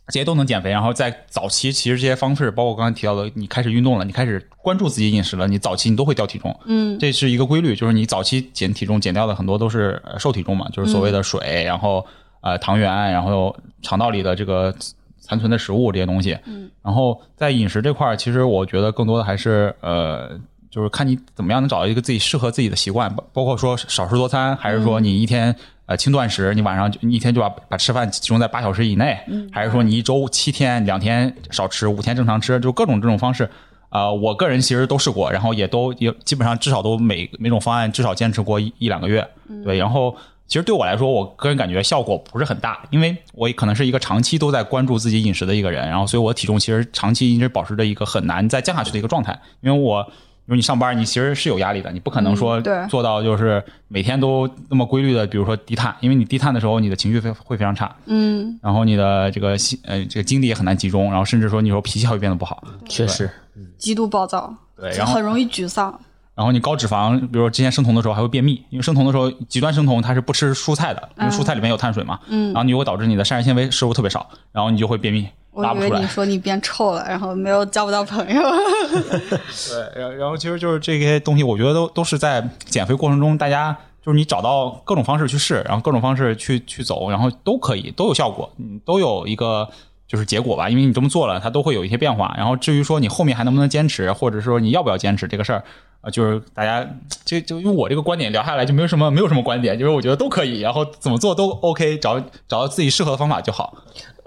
[0.07, 0.71] 这些都能减肥。
[0.71, 12.07] 然后在早期，其实这些方式，包括刚才提到的，你开始运动了，你开始关注自己饮食了，你早期你都会掉体重，嗯这是一个规律，就是你早期减体重减掉的很多都是呃瘦体重嘛，就是所谓的水，然后
[12.41, 14.73] 呃糖原，然后肠道里的这个
[15.19, 16.39] 残存的食物这些东西。
[16.45, 20.41] 嗯，然后在饮食这块儿，其实我觉得更多的还是呃。
[20.71, 25.55] 就是看你怎么样能找到一个自己适合自己的习惯，包包括说少食多餐，还是说你一天
[25.87, 29.19] 呃轻断食，你晚上就你一天就把把吃饭集中在八小时以内，
[29.53, 33.49] 还是说你一周七天两天少吃，五天正常吃，就各种这种方式。
[33.91, 39.25] 啊、我个人其实都试过，然后也都也基本上至少都每每种方案至少坚持过一一两个月，
[39.65, 40.17] 对，然后
[40.49, 50.05] 其实对我来说，我个人感觉效果不是很大，因为我可能是一个长期都在关注自己饮食的一个人，然后所以我体重其实长期一直保持着一个很难再降下去的一个状态，因为我。
[50.47, 63.31] 比如你上班，你其实是有压力的，你不可能说做到就是每天都那么规律的，比如说低碳，因为你低碳的时候，你的情绪会会非常差，嗯，然后你的这个心呃这个精力也很难集中，然后甚至说你说脾气还会变得不好，确实，
[63.79, 65.99] 极度暴躁，对，然后很容易沮丧。
[66.35, 72.47] 然后你高脂肪，比如说之前生酮的时候还会便秘，因为生酮的时候极端生酮它是不吃蔬菜的，因为蔬菜里面有碳水嘛，嗯。
[72.47, 76.07] 然后你就会导致你的膳食纤维摄入特别少，然后你就会便秘，我以为你。
[76.07, 78.43] 说你变臭了，然后没有交不到朋友。
[78.93, 89.69] 对，然后然后其实就是这些东西，我觉得都都是在减肥过程中，大家就是你找到各种方式去试，然后各种方式去去走，然后都可以都有效果，嗯，都有一个
[90.07, 92.33] 就是结果吧，因为你这么做了，它都会有一些变化。
[92.37, 95.65] 然后至于说你后面还能不能坚持，或者说你要不要坚持这个事儿。
[96.01, 96.87] 啊，就是大家
[97.25, 103.75] 这就用我这个观点聊下来就没有什么没有什么观点，就是我觉得都可以，然后怎么做都 OK，找找到自己适合的方法就好。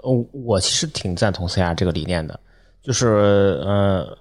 [0.02, 2.38] 呃，我其实挺赞同 CR 这个理念的，
[2.82, 4.16] 就是呃，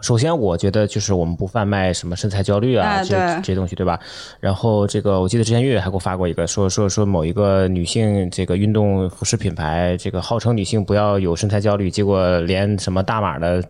[0.00, 3.98] 首先我觉得就是我们不贩卖什么身材焦虑啊、这这些东西，对吧？
[4.40, 13.62] 然后这个我记得之前月月还给我发过一个，说说说某一个女性这个运动服饰品牌，这个号称女性不要有身材焦虑，结果连什么大码的。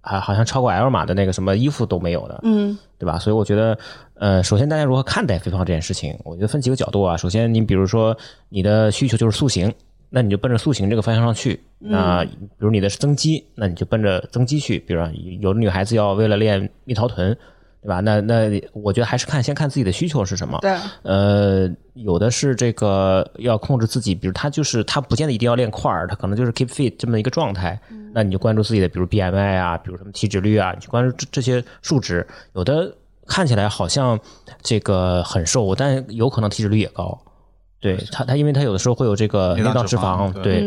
[0.00, 3.18] 啊，好像超过 L 码的那个什么衣服都没有的，嗯对吧？
[3.18, 3.76] 所以我觉得，
[4.14, 7.14] 呃，首先大家如何看待肥胖这件事情，我觉得分几个角度啊。
[7.14, 8.16] 首先，你比如说
[8.48, 9.70] 你的需求就是塑形，
[10.10, 11.60] 那你就奔着塑形这个方向上去。
[11.78, 14.78] 那比如你的是增肌，那你就奔着增肌去。
[14.80, 17.36] 比如说有的女孩子要为了练蜜桃臀，
[17.80, 18.00] 对吧？
[18.00, 20.58] 那那我觉得还是看先看自己的需求是什么。
[20.60, 27.78] 对，呃，有的是这个要控制自己，比如他就是他不见得一定要练块儿，他可能就是 keep fit 这么一个状态。
[28.12, 32.26] 那你就关注自己的，比如 BMI 啊，比如什么体脂率啊，你去关注这这些数值。
[32.54, 32.92] 有的
[33.26, 34.18] 看起来好像
[34.62, 37.16] 这个很瘦，但有可能体脂率也高。
[37.80, 40.60] 对他，他因为他有的时候会有这个内脏脂肪，对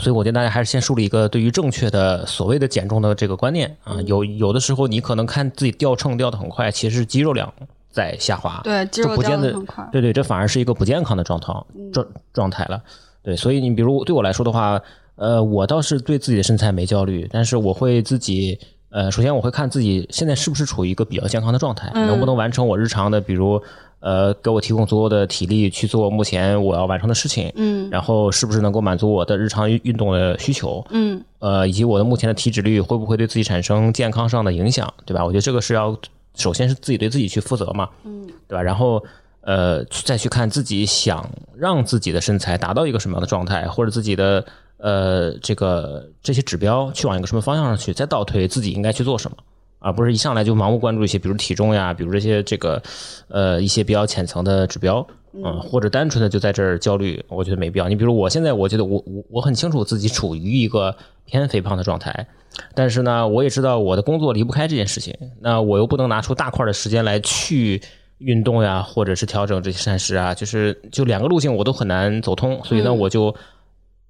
[0.00, 3.96] 所以我觉得大家还是先树立一个对于正确的所谓的减重的这个观念啊。
[4.06, 7.50] 有有的时候你可能看自己掉秤掉的很快，其实是肌肉量
[7.90, 9.88] 在下滑，对，肌肉掉这不见得的很快。
[9.90, 12.82] 对对，这反而是一个不健康的状况状状态了。
[13.22, 14.78] 对，所以你比如对我来说的话，
[15.16, 18.58] 呃，我倒是对自己的身材没焦虑，但是我会自己。
[18.90, 23.62] 呃，首先我会看自己现在是不是处于一个比较健康的状态，能不能完成我日常的，比如
[24.00, 35.24] 呃，给我提供足够的体力去做目前我要完成的事情，嗯然后是不是能够满足我的日常运运动的需求，嗯呃，以及我的目前的体脂率会不会对自己产生健康上的影响，对吧？
[35.24, 35.98] 我觉得这个是要
[36.34, 38.62] 首先是自己对自己去负责嘛，嗯，对吧？
[38.62, 39.04] 然后
[39.40, 44.44] 呃，再去看自己想让自己的身材达到一个什么样的状态，或者自己的
[44.76, 49.36] 呃这个这些指标去往一个什么方向上去，再倒推自己应该去做什么。
[49.78, 52.82] 而不是一上来就盲目关注一些，比如体重呀，比如这些这个，
[53.28, 57.88] 呃，一些比较浅层的指标，嗯，或者单纯的就在这儿焦虑，我觉得没必要。
[57.88, 62.26] 你比如我现在，我觉得我我我很清楚自己处于一个偏肥胖的状态，
[62.74, 67.80] 但是呢，我也知道我的工作离不开这件事情，那我又不能拿出大块的时间来去
[68.18, 73.34] 运动呀，或者是调整这些膳食啊，就是就两个路径我都很难走通，所以呢，我就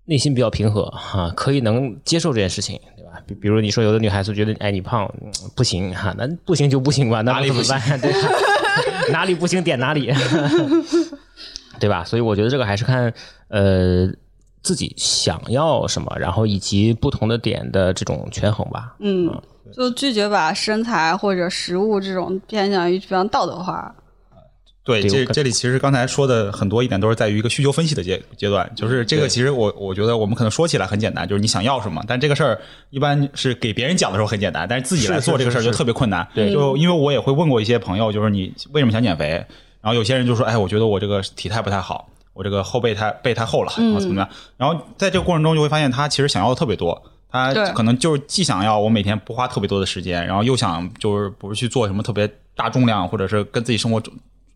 [0.06, 2.80] 内心比较平和哈、可以能接受这件事情？
[3.28, 8.00] 比比如你说有的女孩子觉得哎你胖、嗯不行哈、那不行就不行吧，那哪里不怎么办？
[8.00, 8.12] 对，
[9.12, 10.10] 哪里不行点哪里，
[11.78, 12.02] 对吧？
[12.04, 13.12] 所以我觉得这个还是看
[13.48, 14.08] 呃
[14.62, 18.94] 自己想要什么，然后以及不同的点的这种权衡吧。
[19.00, 19.30] 嗯，
[19.74, 23.94] 就拒绝把身材或者食物这种偏向于非常道德化。
[24.88, 36.26] 对，这这里其实刚才说的很多一点都是在于一个需求分析的阶阶段，就是这个其实我我觉得我们可能说起来很简单，就是你想要什么，但这个事儿一般是给别人讲的时候很简单，但是自己来做这个事儿就特别困难。
[36.34, 39.44] 对就因为我也会问过一些朋友，就是你为什么想减肥？
[39.82, 44.28] 然后有些人就说，哎，我觉得我这个体态不太好，我这个后背太背太厚了，然后怎么样？
[44.56, 47.02] 然后在这个过程中就会发现他其实想要的特别多。
[47.30, 54.02] 他可能就是既想要我每天不花特别多的时间，然后又想就是不是去做什么特别大重量，或者是跟自己生活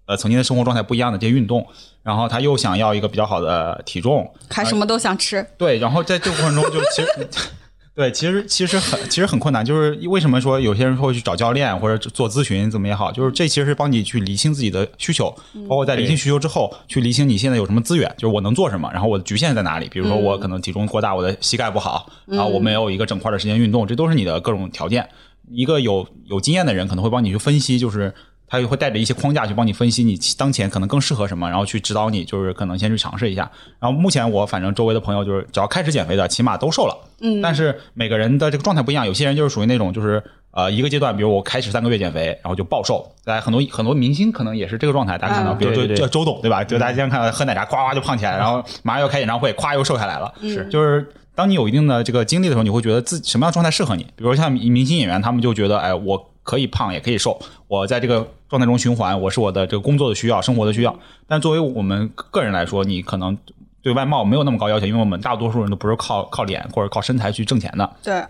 [0.07, 1.67] 呃曾经的生活状态不一样的这些运动，
[2.03, 7.29] 然后他又想要一个比较好的体重，还什么都想吃，对，然后在这个过程中就其实。
[7.95, 15.29] 对，其实其实很其实很困难，就是为什么说有些人会去找教练或者做咨询怎么也好，就是这其实是帮你去理清自己的需求，
[15.69, 19.91] 包括在理清需求之后，去理清你现在有什么资源，就是我能做什么，然后我的局限在哪里。
[19.91, 25.07] 比如说我可能体重过大，我的膝盖不好，然后我没有一个整块的时间运动，这都是你的各种条件。
[25.51, 28.15] 一个有有经验的人可能会帮你去分析，就是
[28.53, 33.51] 他会带着一些框架去帮你分析你当前可能更适合什么，然后去指导你，就是可能先去尝试一下。
[33.81, 36.95] 然后目前我反正周围的朋友就是只要开始减肥的，起码都瘦了。
[37.23, 43.11] 嗯，但是每个人的这个状态不一样，有些人就是属于那种就是呃一个阶段，比如我开始三个月减肥，然后就暴瘦。
[43.25, 46.63] 大家很多很多明星可能也是这个状态，大家看到，嗯比如说对对对叫周董对吧？
[46.63, 50.31] 就大家经常看到喝奶茶，夸夸就胖起来，然后马上要开演唱会，夸又瘦下来了。
[50.43, 54.03] 是就是当你有一定的这个经历的时候，你会觉得自己什么样的状态适合你。
[54.03, 60.99] 比如说像明星演员，他们就觉得，哎，我可以胖也可以瘦，我在这个状态中循环，我是我的这个工作的需要、生活的需要。
[61.27, 63.37] 但作为我们个人来说，你可能
[63.83, 67.97] 对外貌没有那么高要求，因为我们大多数人都不是靠靠脸或者靠身材去挣钱的。
[68.03, 68.23] 对，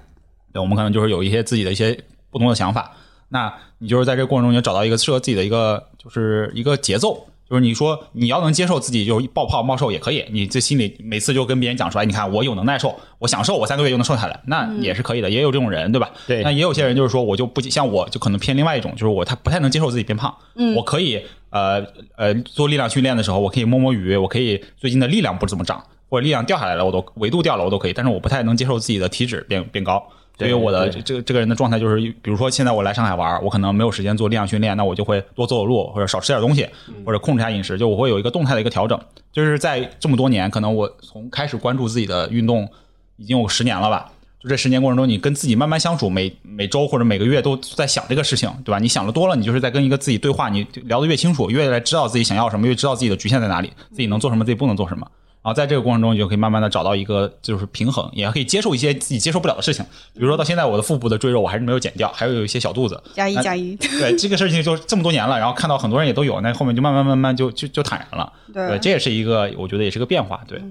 [0.52, 1.98] 对，我们可能就是有一些自己的一些
[2.30, 2.92] 不同的想法。
[3.28, 7.26] 那你就是在这个过程中，你找到一个适合自己的一个，就是一个节奏。
[7.48, 16.10] 就是你说你要能接受自己就是暴胖冒瘦也可以，你这心里每次就跟别人讲出来，你看我有能耐瘦，我想瘦，我三个月就能瘦下来，那也是可以的，也有这种人，对吧？
[16.26, 21.84] 对那也有些人就是说，我就不像我就可能偏另外一种，就是我他不太能接受自己变胖，嗯，我可以呃
[22.16, 30.02] 呃做力量训练的时候，我可以摸摸鱼，我可以最近的力量不怎么长，或者力量掉下来了，我都维度掉了我都可以，但是我不太能接受自己的体脂变变高。
[30.42, 36.68] 对我的这这个这个人的状态就是，比如说现在我来上海玩，我可能没有时间做力量训练，那我就会多走走路，或者少吃点东西，
[37.04, 38.98] 或者控制一下饮食，就我会有一个动态的一个调整。
[39.32, 42.68] 就是在这么多年，可能我从开始关注自己的运动
[43.16, 44.10] 已经有十年了吧。
[44.40, 48.80] 就这十年过程中，你跟自己慢慢相处，每每周或者每个月都在想这个事情，对吧？
[48.80, 55.06] 你想的多了，你就是在跟一个自己对话，你聊得越清楚，越来知道自己想要什么，越知道自己的局限在哪里，自己能做什么，自己不能做什么。
[55.42, 59.84] 然后在这个过程中，你就可以慢慢的找到一个就是平衡，也可以接受一些自己接受不了的事情。
[60.14, 63.02] 比如说到现在，我的腹部的赘肉我还是没有减掉，还有一些小肚子。
[63.04, 68.32] 那加一加一，对这个事情就这么多年了，然后看到很多人也都有，那后面就慢慢慢慢就就就坦然了。
[68.54, 70.40] 对这也是一个我觉得也是个变化。
[70.46, 70.62] 对，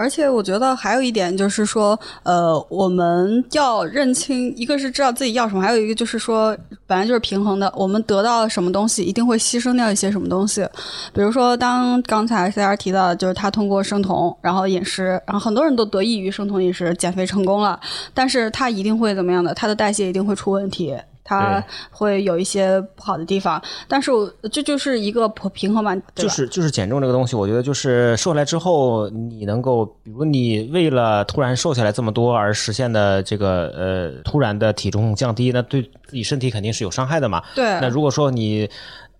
[0.00, 7.70] 而且我觉得还有一点就是说，呃，我们要认清，一个是知道自己要什么，还有一个就是说，本来就是平衡的。
[7.76, 10.66] 我们得到什么东西，一定会牺牲掉一些什么东西。
[11.12, 17.78] 比如说，当刚才 C R 提到，就是他通过生酮，然后饮食，然后很多人都得益于生酮饮食减肥成功了，
[18.14, 19.52] 但是他一定会怎么样的？
[19.52, 20.96] 他的代谢一定会出问题。
[21.30, 21.64] 他对。
[21.90, 37.42] 会有一些不好的地方，但是我这就是一个平衡嘛，就是就是减重这个东西，我觉得就是瘦下来之后，你能够，比如你为了突然瘦下来这么多而实现的这个呃突然的体重降低，那对自己身体肯定是有伤害的嘛。
[37.54, 37.64] 对。
[37.80, 38.68] 那如果说你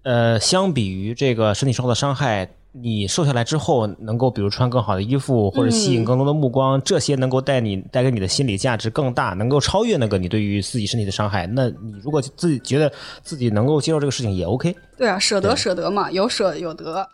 [0.03, 11.49] 呃相比于这个身体受到的伤害，你瘦下来之后能够比如穿更好的衣服，或者吸引更多的目光，这些能够带你带给你的心理价值更大，能够超越那个你对于自己身体的伤害。
[11.49, 12.93] 那你如果自己觉得
[13.25, 14.73] 自己能够接受这个事情也 OK。
[14.97, 17.05] 对啊，舍得舍得嘛，有舍有得。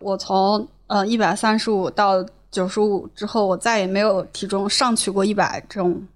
[0.00, 6.06] 我从呃一百三十五到九十五之后，我再也没有体重上去过一百重。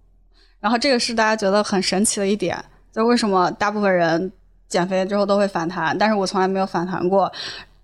[0.60, 4.30] 然后这个是大家觉得很神奇的一点，就为什么大部分人
[4.68, 7.30] 减肥之后都会反弹，但是我从来没有反弹过。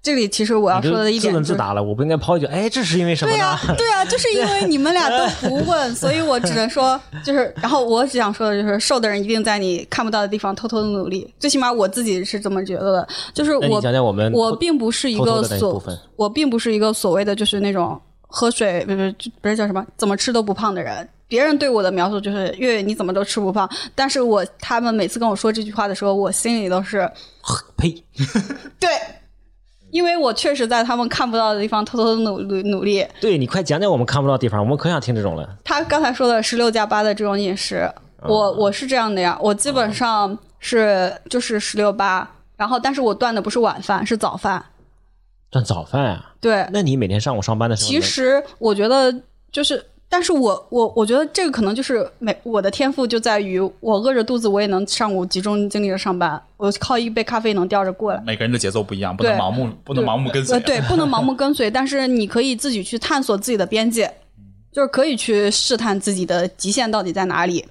[0.03, 3.39] 这里其实我要说的一点就是自问自答了，我不应该抛一句，哎，这是因为什么呢？
[3.39, 13.09] 对呀、对呀、就是因为你们俩都不问， 所以我只能说，就是，然后我只想说的就是，瘦的人一定在你看不到的地方偷偷的努力，最起码我自己是这么觉得的。
[13.33, 15.83] 就是我，讲讲我们我并不是一个所，
[16.17, 21.09] 我并不是一个所谓的就是那种喝水不是不是叫什么怎么吃都不胖的人。
[21.27, 27.11] 别人对我的描述就是月月你怎么都吃不胖，但是我他们每次跟我说这句话的时候，我心里都是
[27.77, 27.91] 呸，
[28.79, 28.91] 对，
[29.91, 33.07] 因为我确实在他们看不到的地方偷偷的努努努力。
[33.21, 35.57] 对你快讲讲我们看不到的地方，我们可想听这种了。
[35.65, 37.91] 他刚才说的十六加八的这种饮食，
[38.23, 44.65] 我我是这样的呀，我基本上是就是十六八，然后但是我断的不是晚饭，是早饭。
[45.51, 46.33] 断早饭啊？
[46.41, 49.15] 对，那你每天上午上班的时候，其实我觉得
[49.53, 58.23] 就是，但是我我我觉得这个可能就是每我的天赋就在于我饿着肚子我也能上午集中精力的上班，我靠一杯咖啡能吊着过来。
[58.25, 60.55] 每个人的节奏不一样，不能盲目，不能盲目跟随。
[60.55, 64.09] 呃，对，不能盲目跟随，但是你可以自己去探索自己的边界，
[64.71, 67.65] 就是可以去试探自己的极限到底在哪里。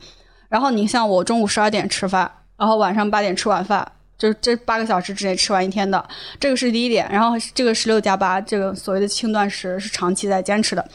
[0.50, 6.06] 然后你像我中午十二点吃饭，然后晚上八点吃晚饭，就这八个小时之内吃完一天的，
[6.40, 7.08] 这个是第一点。
[7.10, 10.86] 然后这个十六加八，这个所谓的轻断食是长期在坚持的。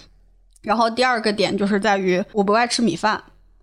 [0.68, 3.18] 然后第二个点就是在于我不爱吃米饭，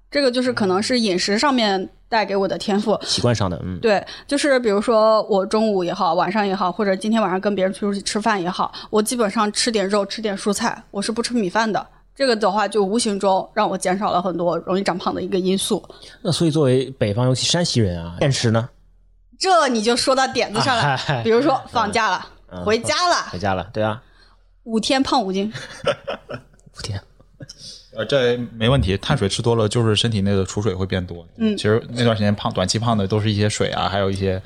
[0.10, 3.00] 这个就是可能是饮食上面带给我的天赋。
[3.04, 11.86] 习惯上的，嗯，对，就是比如说我中午也好，晚上也好，或者今天晚上跟别人出去吃饭也好，我基本上吃点肉，吃点蔬菜，我是不吃米饭的。
[12.16, 15.84] 这个的话，就无形中让我减少了很多容易长胖的一个因素。
[16.24, 18.68] 那所以作为北方，尤其山西人啊，厌食呢，
[19.38, 24.02] 这你就说到点子上了，比如说放假了，嗯回家了，回家了，对啊，
[24.64, 25.52] 五天胖五斤，
[26.78, 27.02] 我天，
[27.96, 28.98] 呃，这没问题。
[28.98, 31.26] 碳水吃多了，就是身体内的储水会变多。
[31.38, 34.42] 嗯其实那段时间胖，短期胖的都是一些水啊，还有一些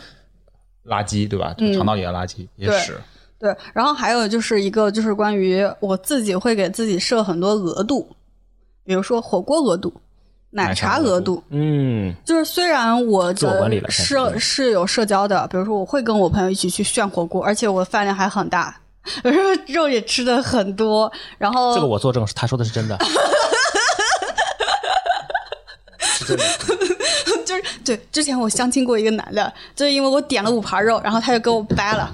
[0.86, 1.56] 垃圾，对吧？
[1.76, 2.98] 肠道里的垃圾，一些对屎。
[3.40, 8.08] 对，然后还有就是一个就是关于我自己会给自己设很多额度，
[8.84, 9.94] 比如说火锅额度、
[10.50, 11.44] 奶奶茶茶额额度度。
[11.50, 18.78] 嗯，就是虽然我的开始社是有社交的，比如说我会跟我朋友一起去炫火锅，而且我饭量还很大，
[19.68, 22.98] 肉也吃的很多，然后这个我作证，他说的是真的。
[26.00, 26.44] 是真的，
[27.46, 32.10] 就是对，之前我相亲过一个男的，就是因为我点了五盘肉，然后他就跟我掰了，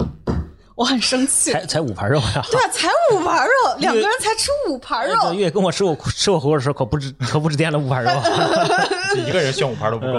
[0.74, 1.52] 我很生气。
[1.52, 2.44] 才才五盘肉呀！
[2.50, 8.10] 对啊，才五盘肉，两个人才吃五盘这肉，月跟我吃我吃我火锅的时候，可不止可不止点了五盘肉。
[9.14, 10.12] 就一个人炫五盘都不够。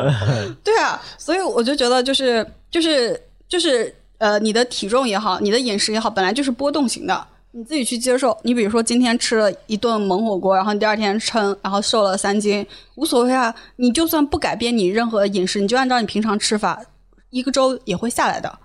[0.64, 8.36] 对啊，所以我就觉得就是就是就是呃，你的体重也好，你的饮食也好，本来就是波动型的，你自己去接受。
[8.44, 12.66] 你比如说今天吃了一顿猛火锅，然后你第二天称，然后瘦了三斤，
[12.96, 13.54] 无所谓啊。
[13.76, 16.82] 你就算不改变你任何饮食，你就按照你平常吃法，
[17.30, 18.58] 一个周也会下来的，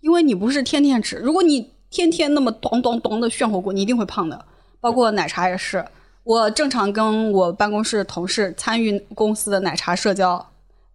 [0.00, 1.16] 因为你不是天天吃。
[1.16, 4.44] 如果你天天那么咚咚咚的炫火锅，你一定会胖的。
[4.80, 5.84] 包括奶茶也是，
[6.24, 10.44] 我正常跟我办公室同事参与公司的奶茶社交，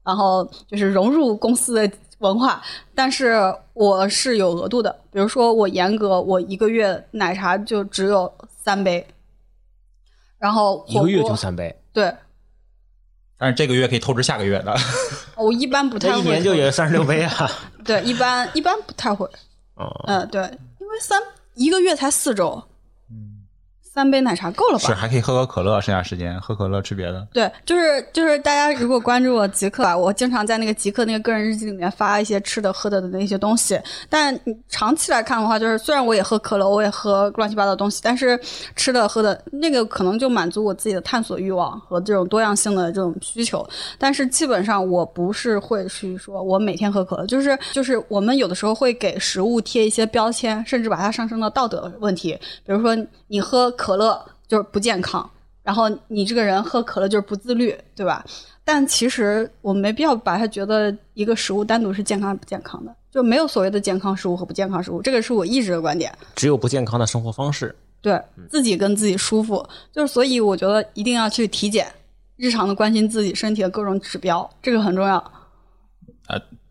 [0.04, 2.62] 然后就是融入公司的文化，
[2.96, 9.06] 但是我是有额度的，比如说我严格，我一个月奶茶就只有三杯，
[10.40, 12.12] 然后一个月就三杯，对，
[13.38, 14.76] 但是这个月可以透支下个月的。
[15.36, 17.52] 我一般不太会这一年就也三十六杯啊。
[17.86, 19.30] 对，一般一般不太会，
[19.76, 20.42] 哦，嗯、对，
[20.80, 21.22] 因为三
[21.54, 22.64] 一个月才四周，
[23.98, 24.86] 三杯奶茶够了吧？
[24.86, 27.28] 是还可以喝喝可乐，剩下时间喝可乐吃别的。
[27.34, 33.80] 对，就是就是大家如果关注我极客啊，我经常在那个极客那个个人日记里面发一些吃的喝的的那些东西。
[34.08, 34.40] 但
[34.70, 38.40] 长期来看的话，就是虽然我也喝可乐，我也喝乱七八糟的东西，但是
[38.76, 43.68] 吃的喝的那个可能就满足我自己的探索欲望和这种多样性的这种需求。
[43.98, 52.96] 但是基本上我不是会去说我每天喝可乐，就是就是我们有的时候会给食物贴一些标签，甚至把它上升到道德问题，比如说
[53.30, 55.30] 你喝可乐就是不健康。
[55.64, 58.26] 然后你这个人喝可乐就是不自律，对吧？
[58.64, 66.14] 但其实我没必要把它觉得一个食物单独是健康不健康的，就没有所谓的健康食物和不健康食物，这个是我一直的观点。
[66.36, 67.76] 只有不健康的生活方式。
[68.00, 71.92] 对自己跟自己舒服，就是所以我觉得一定要去体检，
[72.38, 75.32] 日常的关心自己身体的各种指标，这个很重要。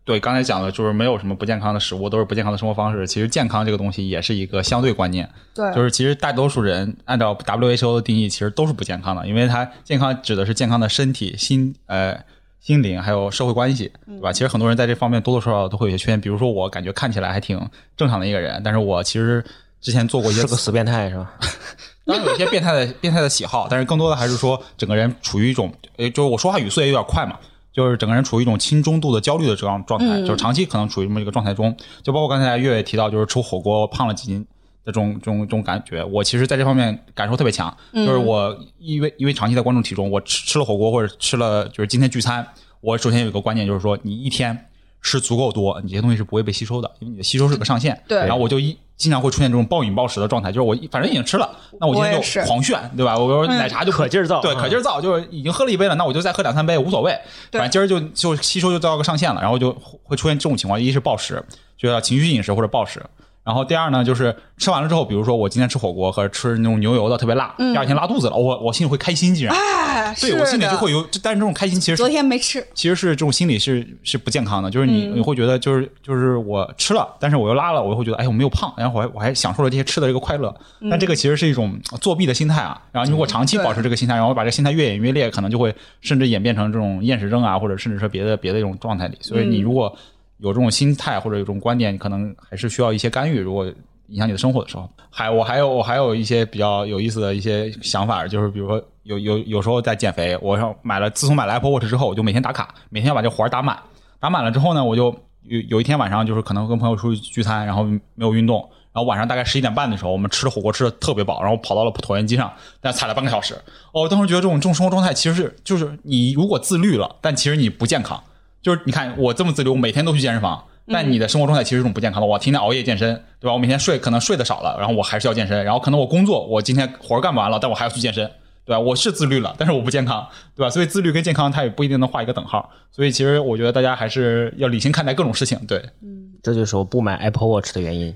[0.07, 3.05] 对，刚才讲的就是没有什么不健康的食物，都是不健康的生活方式。
[3.05, 12.17] 其实健康这个东西也是一个相对观念，对，就是其实大多数人按照 WHO 的定义，其实都是不健康的，因为它健康指的是健康的身体、心呃
[12.61, 14.31] 心灵还有社会关系，对吧？
[14.31, 17.59] 其实很多人在这方面多多少少都会有些缺陷，比如说我感觉看起来还挺
[17.97, 19.43] 正常的一个人，但是我其实
[19.81, 21.33] 之前做过一些是个死变态是吧？
[22.07, 27.37] 当然有一些变态的变态的喜好，但是更多的还是说整个人处于一种，呃，就是我说话语速也有点快嘛，
[27.77, 31.77] 就是整个人处于一种轻中度的焦虑的这样状态，嗯就是长期可能处于这么一个状态中。
[32.01, 34.41] 就包括刚才月月提到，就是吃火锅胖了几斤
[34.83, 42.43] 的这种这种这种感觉，我其实在这方面感受特别强，就是我因为因为长期在关注体重，我吃吃了火锅或者吃了就是今天聚餐，
[42.81, 44.57] 我首先有一个观念就是说，你一天
[45.03, 48.01] 吃足够多，你这些东西是不会被吸收的，因为你的吸收是个上限。
[48.07, 53.17] 对然后我就一经常会出现这种暴饮暴食的状态，就是我反正已经吃了，那我今天就狂炫，对吧？
[53.17, 54.57] 我说奶茶就可劲儿造对，嗯。
[54.57, 57.15] 可劲儿造，就是已经喝了一杯了，那我就再喝两三杯无所谓，
[57.51, 59.71] 反正今儿就就吸收就到个上限了，然后就
[60.03, 61.43] 会出现这种情况，一是暴食，
[61.77, 62.99] 就要情绪饮食或者暴食。
[63.47, 75.15] 然后第二呢，就是吃完了之后，比如说我今天吃火锅和吃那种牛油的特别辣，第二天拉肚子了，我我心里会开心，竟然，哎，对我心里就会有，但是这种开心其实是昨天没吃，其实是这种心理是是不健康的，就是你、嗯。
[75.15, 80.89] 你会觉得就是就是我吃了，但是我又拉了，我又会觉得哎我没有胖，然后我还我还享受了这些吃的这个快乐，嗯。
[80.89, 82.77] 但这个其实是一种作弊的心态啊。
[82.91, 89.17] 然后你如果长期保持这个心态，然后把这个心态越演越烈，可能就会甚至演变成这种厌食症啊，或者甚至说别的别的一种状态里。
[89.21, 89.51] 所以嗯。
[89.51, 89.97] 你如果
[90.37, 93.39] 有这种心态或者有这种观点，你可能还是需要一些干预。
[93.39, 93.65] 如果
[94.07, 103.77] 影响你的生活的时候，还我还有我还有一些比较有意思的一些想法，就是比如说有有有时候在减肥，我上买了自从买了 Apple Watch 之后，我就每天打卡，每天要把这活儿打满，
[104.19, 105.13] 打满了之后呢，我就
[105.43, 108.69] 有有一天晚上就是可能跟朋友出去聚餐，然后没有运动。
[108.93, 113.53] 然后晚上大概十一点半的时候，我们吃了火锅，吃的特别饱，然后跑到了椭圆机上，但踩了半个小时。
[113.91, 118.23] 哦，我当时觉得这种这种生活状态其实是就是你如果自律了，但其实你不健康。
[118.67, 122.27] 就是你看我这么自律，我每天都去健身房，但你的生活状态其实是一种不健康的。
[122.27, 123.53] 我天天熬夜健身，对吧？
[123.53, 128.29] 我每天睡可能睡得少了，然后我还是要健身，然后可能我工作我今天活儿干不完了，但我还要去健身，
[128.65, 128.79] 对吧？
[128.81, 130.69] 我是自律了，但是我不健康，对吧？
[130.69, 132.69] 所以自律跟健康它也不一定能画一个等号。
[132.91, 135.81] 所以其实我觉得大家还是要理性看待各种事情，对。
[136.03, 138.13] 嗯这就是我不买 Apple Watch 的原因。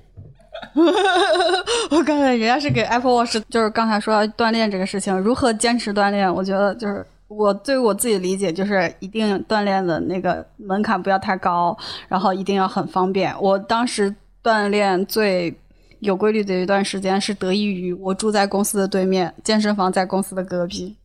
[1.90, 11.78] 我感觉人家是给 Apple Watch，就是刚才说锻炼这个事情，如何坚持锻炼，我觉得就是我对我自己的理解就是一定锻炼的那个门槛不要太高，
[12.10, 13.34] 然后一定要很方便。
[13.40, 14.14] 我当时
[14.44, 15.58] 锻炼最
[16.00, 20.98] 有规律的一段时间是得益于我住在公司的对面，健身房在公司的隔壁。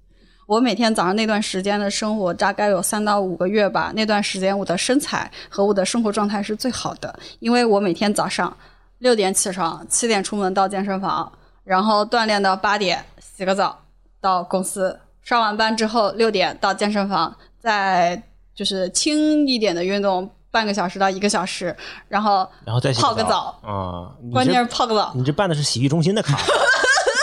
[0.46, 8.56] 我每天早上那段时间的生活大概有三到五个月吧，那段时间我的身材和我的生活状态是最好的，因为我每天早上
[8.98, 11.30] 六点起床，七点出门到健身房，
[11.62, 13.78] 然后锻炼到八点，洗个澡
[14.20, 18.22] 到公司，上完班之后六点到健身房，再
[18.54, 23.58] 就是轻一点的运动半个小时到一个小时，然后然后再泡个澡。
[23.60, 26.38] 澡，啊，你关键是泡个澡，你这办的是洗浴中心的卡，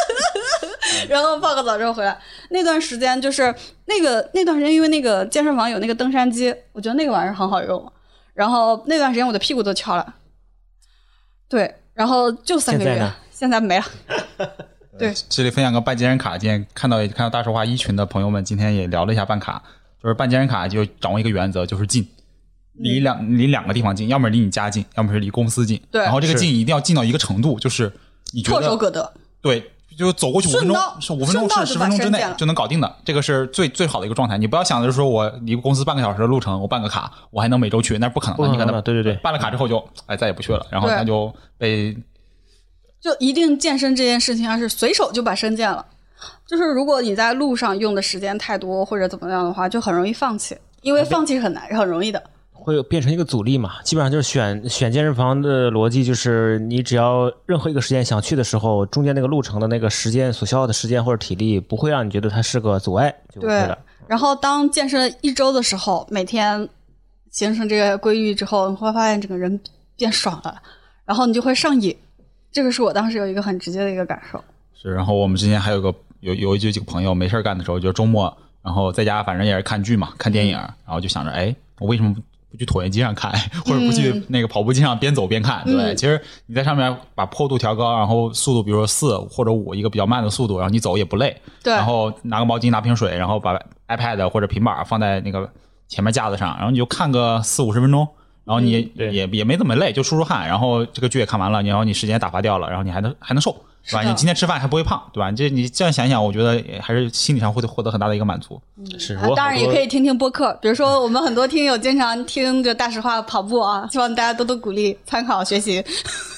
[1.07, 7.93] 然后泡个澡之后回来，那段时间就是那个那段时间，因为那个健身房有那个登山机，我觉得那个玩意儿很好用。
[8.33, 10.15] 然后那段时间我的屁股都翘了，
[11.47, 12.91] 对，然后就三个月。
[12.91, 13.85] 现在，现在没了。
[14.97, 19.61] 对，这里分享个办健身卡，今天看到看到大实话一群的朋友们，今天也聊了一下办卡，
[20.01, 22.07] 就是办健身卡就掌握一个原则，就是近，
[22.73, 25.81] 离两离两个地方近，要么离你家近，要么是离公司近。
[25.91, 27.91] 对然后这个近一定要近到一个程度，就是
[28.33, 29.13] 你觉唾手得可得。
[29.41, 30.77] 对，就走过去五分钟
[31.17, 34.37] 五分钟十分钟之内就能搞定的，这个是最最好的一个状态。
[34.37, 38.47] 你不要想着说我离公司半个小时的路程，我办个卡，我还能每周去，那是不可能的。
[38.49, 41.97] 你可能对对对办了卡之后就哎再也不去了，然后对他就被
[43.03, 45.85] 就一定健身这件事情，要是随手就把身健了，
[46.47, 52.23] 就是如果你在路上用的时间太多或者怎么样的话，就很容易放弃，因为放弃很难，很容易的。
[52.53, 53.81] 会变成一个阻力嘛？
[53.83, 63.77] 基本上就是选选健身房的逻辑，就是你只要任何一个时间想去的时候，中间那个路程的那个时间所消耗的时间或者体力，不会让你觉得它是个阻碍，就 OK 对了。
[64.07, 66.69] 然后当健身一周的时候，每天
[67.31, 69.59] 形成这个规律之后，你会发现整个人
[69.97, 70.55] 变爽了，
[71.03, 71.93] 然后你就会上瘾。
[72.53, 74.41] 这个是我当时有一个很直接的一个感受。
[74.73, 78.31] 是，然后我们之前还有个有有就几个朋友没事儿干的时候，就是周末，
[78.61, 83.31] 然后在家反正也是看剧嘛，看电影，然后就想着，哎，我为什么不不去椭圆机上看，
[83.65, 85.63] 或者不去那个跑步机上边走边看？
[85.65, 91.35] 对，嗯其实你在上面把坡度调高，然后速度比如说四或者五，一个比较慢的速度，然后你走也不累。
[91.63, 95.49] 对然后拿个毛巾，拿瓶水，然后把 iPad 或者平板放在那个
[95.87, 98.07] 前面架子上，然后你就看个四五十分钟。
[98.45, 103.55] 然后你也、对也也没怎么累，就出出汗，然后这个剧也看完了，然后你时间打发掉了，然后你还能还能瘦，
[103.89, 104.03] 对吧？
[104.03, 105.31] 你今天吃饭还不会胖，对吧？
[105.31, 108.61] 这你这样想想，我觉得也还是心理上会获得很大的一个满足。
[108.99, 109.83] 是当然也可以。
[109.83, 115.83] 以听听播客，比如说我们很多听友经常听着大实话跑步啊，希望大家多多鼓励、参考、学习。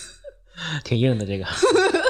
[0.84, 1.46] 挺硬的这个。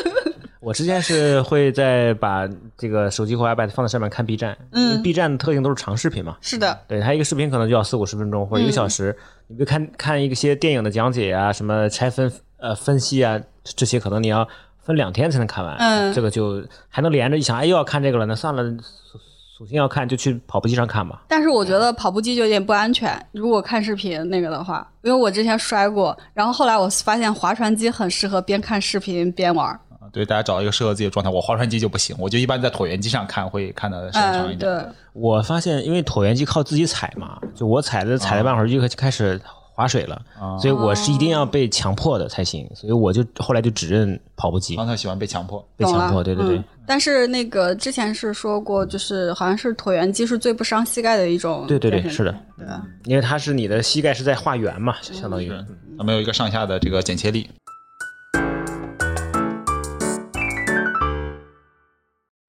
[0.60, 2.48] 我之前是会在把
[2.78, 9.16] 这个手机或 iPad 放在上面看 B 站，嗯，B 站的特性都是长视频嘛，是的，对，它一个视频可能就要四五十分钟或者一个小时，
[9.48, 14.48] 你比如看看一些电影的讲解啊，什么拆分呃分析啊，这些可能你要
[14.82, 16.14] 分两天才能看完，嗯。
[16.14, 19.22] 这个就还能连着一想，哎又要看这个了，那算了，索
[19.58, 21.24] 索性要看就去跑步机上看吧。
[21.30, 21.78] 但是我觉。
[21.80, 29.80] 得跑步机就有点不安全，如果看视频那个的话，因为我之前摔过，然后后来我发现划船机很适合边看视频边玩儿。
[30.06, 31.30] 啊，对，大家找一个适合自己的状态。
[31.30, 34.60] 我划船机就不行，我就一般在椭圆机上看会看的时间长一嗯，点。
[34.60, 39.40] 对，我发现，因为椭圆机靠自己踩嘛，就我踩着踩了半会儿就开始
[39.74, 45.66] 划水了，啊所以我是一定要被强迫的才行，所以我就后来就只认跑步机方，特喜欢被强迫。
[45.76, 46.64] 被强迫，对对对嗯。
[46.88, 51.66] 但是那个之前是说过，就是好像是椭圆机是最不伤膝盖的一种。
[51.68, 52.84] 对对对，是的，，对吧？
[53.06, 55.52] 因为它是你的膝盖是在画圆嘛，相当于。
[55.98, 57.50] 它没有一个上下的这个剪切力。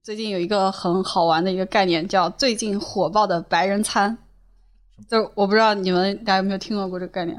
[0.06, 4.16] 最近有一个很好玩的一个概念，叫最近火爆的白人餐。
[5.10, 7.36] 就我不知道你们大家有没有听说过这个概念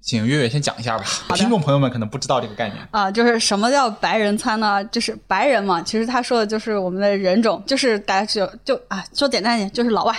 [0.00, 1.04] 请月月先讲一下吧，
[1.36, 2.88] 听众朋友们可能不知道这个概念。
[2.90, 3.08] 啊？
[3.08, 4.84] 就是什么叫白人餐呢？
[4.86, 10.12] 就是白人嘛，其实他说的就是我们的人种，就是大家就就啊说简单一点，就是老外。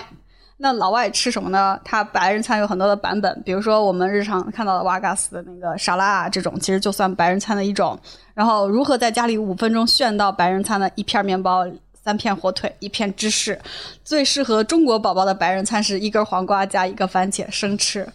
[0.55, 1.77] 那老外吃什么呢？
[1.83, 7.99] 他白人餐有很多的版本，比如说我们日常看到的瓦嘎斯的那个沙拉啊，这种其实就算白人餐的一种。
[8.33, 11.65] 然后如何在家里五分钟炫到白人餐的一片面包、
[12.03, 13.59] 三片火腿、一片芝士？
[14.03, 18.07] 最适合中国宝宝的白人餐是一根黄瓜加一个番茄生吃。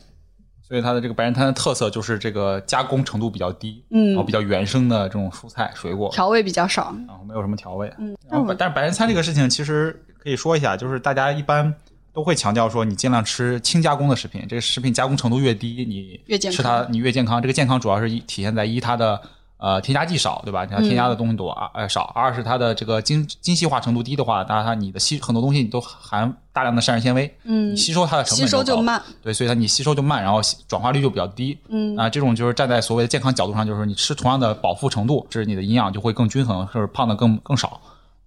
[0.66, 6.94] 所以它的这个白人餐的特色就是这个加工程度比较低，嗯然后比较原生的这种蔬菜水果，调味比较少。
[7.06, 7.92] 然后没有什么调味。
[7.98, 11.72] 嗯，然后但是白人餐这个事情其实可以说一下，就是大家一般
[12.14, 17.42] 都会强调说，你尽量吃轻加工的食品，这个食品加工程度越低，你越健康吃它你越健康。
[17.42, 19.20] 这个健康主要是一体现在一它的
[19.56, 20.66] 呃添加剂少，对吧？
[20.66, 31.58] 它添加的东西多，啊呃少；二是它的这个精精细化程度低的话，当然它你的吸很多东西你都含大量的膳食纤维，嗯你吸收它的成吸本就慢，对，所以它你吸收就慢，然后转化率就比较低。
[31.68, 37.80] 嗯啊、这种就是站在所谓的健康角度上，就是你吃同样的饱腹程度，是你的营养就会更均衡，就是胖的更更少。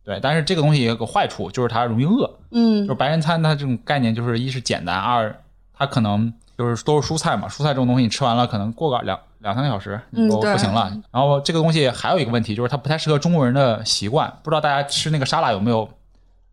[0.04, 2.30] 对，但是这个东西也有个坏处，就是它容易饿。
[2.52, 5.38] 嗯就是白人餐它这种概念，就是一是简单，二
[5.78, 10.92] 它可能就是都是蔬菜嘛，蔬菜这种东西你吃完了，可能过个两两三个小时你就不行了。
[11.12, 14.32] 然后这个东西还有一个问题，就是它不太适合中国人的习惯。
[14.44, 15.88] 不知道大家吃那个沙拉有没有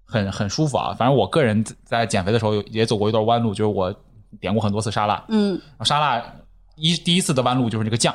[0.04, 0.94] 很很舒服啊？
[0.98, 3.94] 反正我个人在减肥的时候也走过一段弯路，就是我
[4.40, 6.22] 点过很多次沙拉，嗯沙拉
[6.76, 8.14] 一第一次的弯路就是这个酱，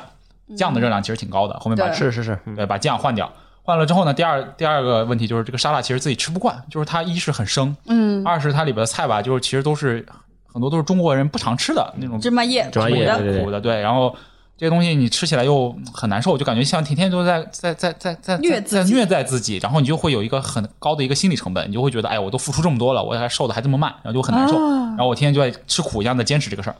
[0.56, 3.30] 酱的热量其实挺高的，后面把是是是，嗯对，把酱换掉。
[3.62, 10.04] 换了之后呢，第二第二个问题就是这个沙拉其实自己吃不惯，就是它一是很生，嗯，二是它里边的菜吧，就是其实都是
[10.52, 13.80] 很多都是中国人不常吃的那种芝麻叶芝麻叶苦的苦的，对。
[13.80, 14.14] 然后
[14.60, 24.56] 这些东西你吃起来又很难受，就感觉像天天都在在在在在虐在虐待自己，然后你就会有一个很高的一个心理成本，你就会觉得，哎，我都付出这么多了，我还瘦的还这么慢，然后就很难受。
[24.56, 26.76] 啊然后我天天就在吃苦一样的坚持这个事儿。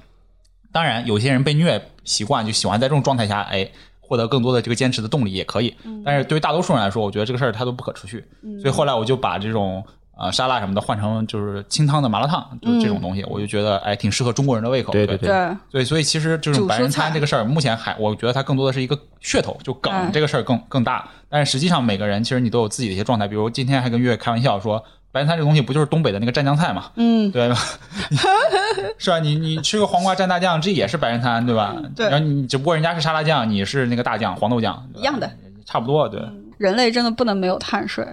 [0.71, 3.67] 当然，有些人被虐习惯，就喜欢在这种状态下，哎，
[3.99, 5.75] 获得更多的这个坚持的动力也可以。
[6.05, 8.23] 但是对于大多数人来说，我觉得这个事儿它都不可持续。
[8.61, 9.83] 所以后来我就把这种
[10.21, 14.93] 呃沙拉什么的换成就是清汤的麻辣烫，就是这种东西，我就觉得哎挺适合中国人的胃口。
[14.93, 21.09] 对对对对，对，所以其实这种白人餐这个事儿，目前还我觉得它更多的是一个噱头，就梗嗯这个事儿更更大。
[21.29, 26.91] 但是实际上每个人其实你都有自己的一些状态，比如今天还跟月月开玩笑说，白人餐这个东西不就是东北的那个蘸酱菜嘛？
[26.97, 27.57] 嗯，对吧？
[28.99, 29.19] 是吧？
[29.21, 31.75] 你你吃个黄瓜蘸大酱，这也是白人餐，对吧？
[31.97, 35.31] 对然后你只不过人家是沙拉酱，你是那个大酱黄豆酱，一样的，
[35.65, 36.09] 差不多。
[36.09, 36.21] 对，
[36.59, 38.07] 人类真的不能没有碳水。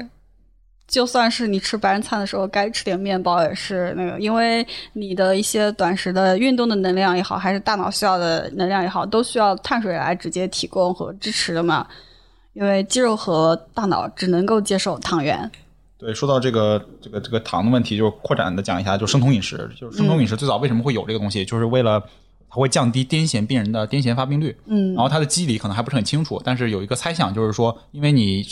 [0.88, 11.86] 就算是你吃白人餐的时候，该吃点面包也是那个，因为你的一些短时的运动的能量也好，还是大脑需要的能量也好，都需要碳水来直接提供和支持的嘛。
[12.54, 15.52] 因为肌肉和大脑只能够接受糖原。
[15.96, 19.70] 对，说到这个这个这个糖的问题，就扩展的讲一下，就生酮饮食。
[19.80, 22.02] 就是生酮饮食最早为什么会有这个东西，就是为了
[22.50, 24.56] 它会降低癫痫病人的癫痫发病率。
[24.66, 28.44] 嗯然后它的机理可能还不是很清楚，但是有一个猜想，就是说，因为你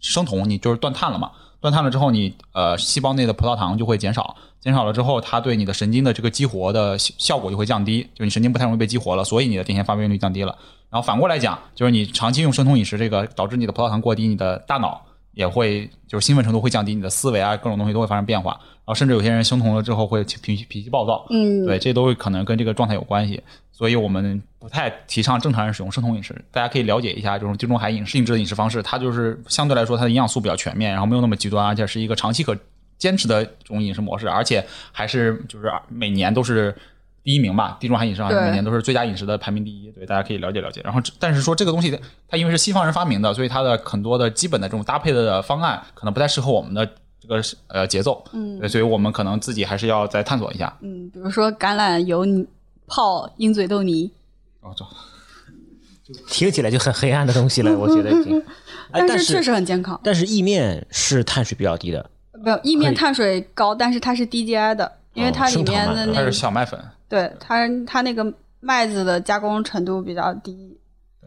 [0.00, 1.30] 生酮，你就是断碳了嘛，
[1.62, 10.58] 断碳了之后你，呃细胞内的葡萄糖就会减少，减少了之后，它对你的神经的这个激活的效效果就会降低，就你神经不太容易被激活了，所以你的癫痫发病率降低了。
[10.90, 15.00] 然后反过来讲，就是你长期用生酮饮食，这个导致你的葡萄糖过低，你的大脑
[15.34, 26.34] 也会就是兴奋程度会降低，你的思维啊各种东西都会发生变化，然后甚至有些人生酮了之后会脾气脾气暴躁，嗯，对，这都会可能跟这个状态有关系，所以我们不太提倡正常人使用生酮饮食。
[26.50, 32.56] 大家可以了解一下这种地中海饮食性质的饮食方式，它就是相对来说它的营养素比较全面，然后没有那么极端，而且是一个长期可
[32.98, 36.74] 坚持的这种饮食模式，而且还是就是每年都是。
[37.24, 40.80] 第一名吧，地中海饮食好像每年都是最佳饮食的排名第一，对，大家可以了解了解。
[40.82, 46.84] 然后，但是说这个东西，它因为是西方人发明的，所以它的很多的基本的这种搭配的方案，可能不太适合我们的
[47.22, 50.76] 这个呃节奏，嗯，所以我们可能自己还是要再探索一下。
[50.80, 52.26] 嗯，比如说橄榄油
[52.86, 54.10] 泡鹰嘴豆泥，
[54.60, 54.84] 哦，这
[56.28, 58.42] 听起来就很黑暗的东西了，我觉得已经。
[58.90, 59.98] 哎但是确实很健康。
[60.04, 70.76] 但是意面是碳水比较低的，没有意面碳水高，但是它是低 GI 的，因为哦它里面的那个小麦粉，对它它那个麦子的加工程度比较低。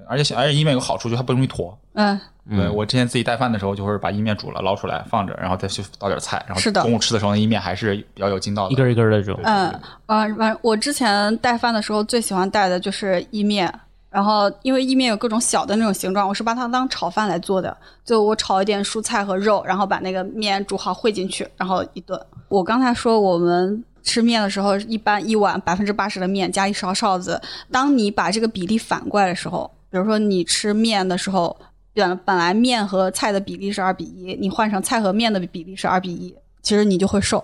[0.05, 1.77] 对而且小而且意面有个好处，就它不容易坨。
[1.93, 8.73] 嗯，对我之前自己带饭的时候，就是把意面煮了捞出来放着，然后再去倒点菜，然后是的中午吃的时候，那意面还是比较有劲道的。
[8.73, 9.39] 一根一根的这种。
[9.43, 9.67] 嗯，
[10.05, 13.73] 呃，完我之前带饭的时候最喜欢带的就是意面，
[14.09, 17.75] 然后因为意面有各种小的那种形状，我是把它当炒饭来做的。
[18.03, 22.19] 就我炒一点蔬菜和肉，然后把那个面煮好烩进去，然后一顿。
[22.49, 27.41] 我刚才说我们吃面的时候，一般一碗百分之八十的面加一勺臊子。
[27.71, 31.57] 当你把这个比例反过来的时候，比如说你吃面的时候，
[31.93, 37.37] 本本来面和菜的比例是二比一，你换成菜和面的比例是二比一，其实你就会瘦。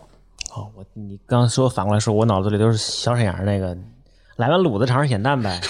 [0.54, 3.74] 哦，我你刚刚说反过来说，我脑子里都是小沈阳那个，
[4.36, 5.62] 来碗卤子尝尝咸淡呗，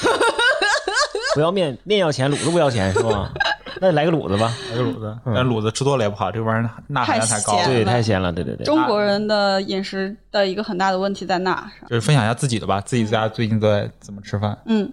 [1.36, 3.32] 不要面，面要钱，卤子不要钱是吧？
[3.79, 7.65] 那来个卤子吧，来个卤子，但卤子吃多了也不好，这玩意儿钠含量太高了。
[7.65, 8.65] 对，太咸了，对对对。
[8.65, 11.88] 中国人的饮食的一个很大的问题在钠上。
[11.88, 14.57] 就是分享一下自己的吧，自己在家最近在怎么吃饭。
[14.65, 14.91] 嗯，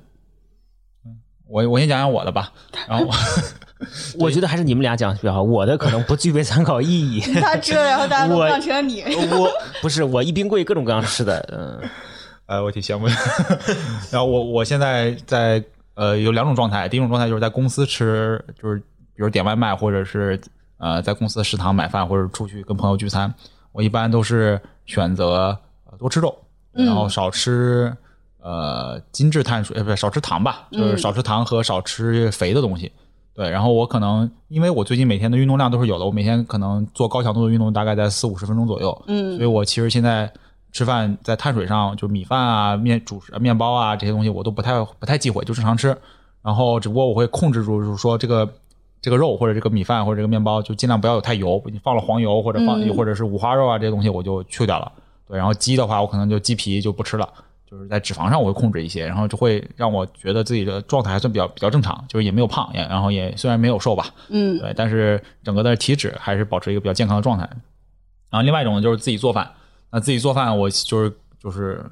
[1.48, 2.52] 我我先讲讲我的吧，
[2.86, 3.14] 然后我
[4.18, 7.20] 我觉得还是你们俩讲比较好，我的可能不具备参考意义。
[7.40, 9.02] 他吃了，然后大家都成了你。
[9.02, 11.80] 我不是我一冰柜各种各样吃的，嗯，
[12.46, 13.14] 呃，我挺羡慕的。
[14.12, 15.62] 然后我我现在在
[15.94, 20.38] 呃有两种状态，第一种状态就是在公司吃，就是比如点外卖，或者是
[20.76, 23.32] 呃在公司的食堂买饭，或者出去跟朋友聚餐。
[23.72, 25.56] 我一般都是选择
[25.90, 26.36] 呃多吃肉，
[26.72, 27.96] 然后少吃
[28.48, 32.90] 呃精致碳水，呃不是少吃糖吧，就是少吃糖和少吃肥的东西。
[33.34, 40.32] 对，然后我可能因为我最近每天的运动量都是有的，我每天可能做高强度的运动大概在四五十分钟左右，嗯所以我其实现在
[40.72, 45.96] 吃饭在碳水上，就米饭啊、面主食、面包啊这些东西我都不太不太忌讳，就正常吃。
[46.42, 48.48] 然后只不过我会控制住，就是说这个
[49.02, 54.90] 这个肉或者这个米饭或者这个面包，就尽量不要有太油，你放了黄油或者放、嗯或者是五花肉啊这些东西我就去掉了。
[55.28, 57.28] 对，然后鸡的话我可能就鸡皮就不吃了。
[57.70, 67.48] 就是在脂肪上我会控制一些，然后就会让我觉得自己的状态还算比较比较正常，就是也没有胖，也然后也虽然没有瘦吧，嗯对，但是整个的体脂还是保持一个比较健康的状态。
[68.30, 69.50] 然后另外一种就是自己做饭，
[69.90, 71.12] 那自己做饭我就是
[71.42, 71.84] 就是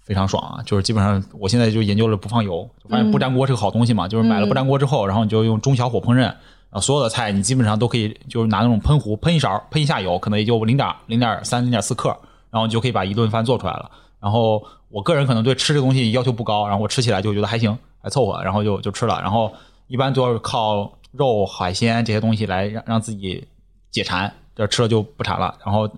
[0.00, 12.08] 非常爽啊，就是基本上我现在就研究了不放油，就发现不粘锅是个好东西嘛，就是买了不粘锅之后，然后你就用中小火烹饪，然后所有的菜你基本上都可以就是拿那种喷壶喷一勺，喷一下油，可能也就零点零点三零点四克，
[12.50, 13.90] 然后你就可以把一顿饭做出来了。
[14.18, 19.20] 然后我个人可能对吃这东西要求不高，然后我吃起来就觉得还行，还凑合，然后就就吃了。
[19.20, 19.52] 然后
[19.88, 23.46] 一般都是靠肉、海鲜这些东西来让让自己
[23.90, 25.56] 解馋，这吃了就不馋了。
[25.64, 25.88] 然后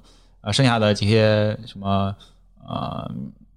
[0.40, 2.14] 呃，剩下的这些什么
[2.66, 3.10] 呃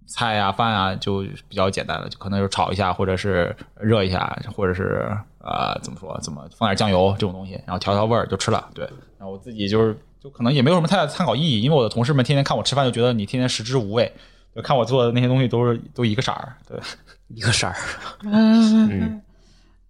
[0.07, 8.67] 菜呀、饭啊，就比较简单了，就可能就炒一下，或者是热一下，或者是呃怎么说，怎么放点酱油这种东西，然后调调味儿就吃了。
[8.73, 8.83] 对，
[9.17, 14.11] 然后我自己就是就可能也没有什么太大参考意义，因为我的同事们天天看我吃饭就觉得你天天食之无味，
[14.55, 16.53] 就看我做的那些东西都是都一个色儿。
[16.67, 16.79] 对，
[17.27, 17.75] 一个色儿。
[18.23, 19.21] 嗯，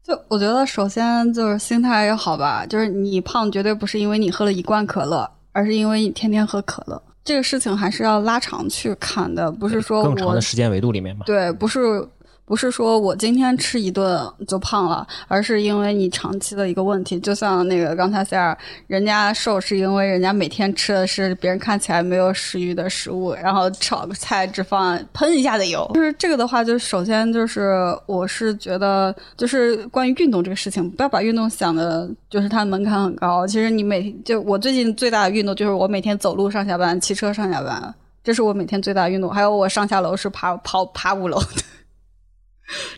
[0.04, 7.02] 就我觉得首先就是心态要好吧，就是你胖绝对不是因为你喝了一罐可乐，而是因为你天天喝可乐。
[7.24, 11.24] 这个事情还是要拉长去看的，不是说更长的时间维度里面嘛。
[11.26, 12.04] 对，不是
[12.52, 17.18] 不是说我今天吃一顿就胖了，而是因为你长期的一个问题。
[17.22, 25.90] 就像那个刚才塞尔，人家瘦是因为人家每天吃的是别人看起来没有食欲的食物，然后炒个菜只放喷一下的油。
[25.94, 27.74] 就是这个的话，就首先就是
[28.06, 33.48] 我是觉得，就是关于运动这个事情，不要把运动想的就是它门槛很高。
[33.48, 37.96] 其实你每就我最近最大的运动就是我每天走路上下班，骑车上下班。
[38.26, 41.42] 这是我每天最大的运动，还有我上下楼是爬跑爬五楼，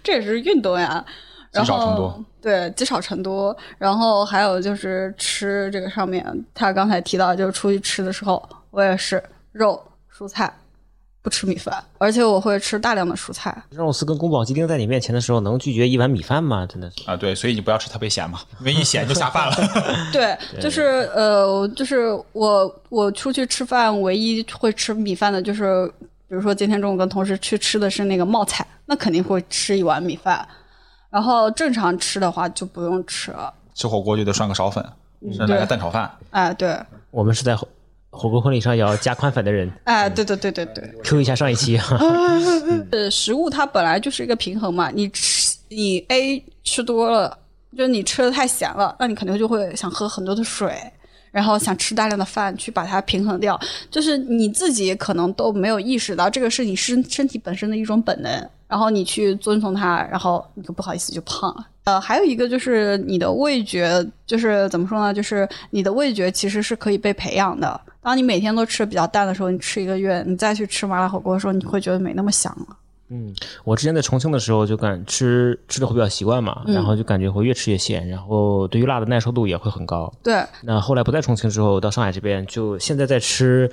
[0.03, 1.03] 这也是运动呀。
[1.51, 9.79] 然积少成后多对积少成多，然后还有就是吃这个上面，他刚才提到就是出去吃的时候，我也是肉
[10.11, 10.51] 蔬菜，
[11.21, 13.55] 不吃米饭，而且我会吃大量的蔬菜。
[13.69, 16.65] 让我斯跟宫保鸡丁在你面前的时候，能拒绝一碗米饭吗？
[16.65, 17.07] 真的是。
[17.07, 19.55] 啊，对，所以你不要吃特别咸嘛，因为一咸就下饭了。
[20.11, 20.81] 对，就是
[21.13, 25.87] 呃，就是我我出去吃饭，唯一会吃米饭的，就是
[26.33, 30.43] 比如说今天中午跟同事去吃的是那个冒菜，那肯定会吃一碗米饭。
[31.11, 33.53] 然后正常吃的话就不用吃了。
[33.75, 34.83] 吃火锅就得涮个苕粉，
[35.31, 36.11] 甚至来个蛋炒饭。
[36.31, 36.75] 哎，对，
[37.11, 37.67] 我们是在火
[38.09, 40.91] 火锅婚礼上也要加宽粉的人哎，对对对对对。
[41.03, 41.85] ，Q 一下上一期啊。
[42.89, 47.37] 呃，食物它本来就是一个平衡嘛，你吃你 A 吃多了，
[47.77, 50.75] 就是你吃的太咸了，那你肯定就会想喝很多的水，
[51.33, 53.59] 然后想吃大量的饭去把它平衡掉。
[53.91, 61.67] 就是你自己可能都没有意识到，这个是你身身体本身的一种本能，然后你去遵从它，然后你就不好意思就胖了。
[61.85, 65.13] 呃，还有一个就是你的味觉，就是怎么说呢？
[65.13, 67.77] 就是你的味觉其实是可以被培养的。
[68.01, 72.77] 当你每天都吃的比较淡的时候，你吃一个月，你再去吃麻辣火锅的时候，你会觉得没那么香了。
[73.63, 76.73] 我之前在重庆的时候就感吃吃的会比较习惯嘛，嗯。
[76.73, 80.11] 然后就感觉会越吃越咸，然后对于辣的耐受度也会很高。
[80.23, 83.69] 对，那后来不在重庆之后，到上海这边，就现在在吃，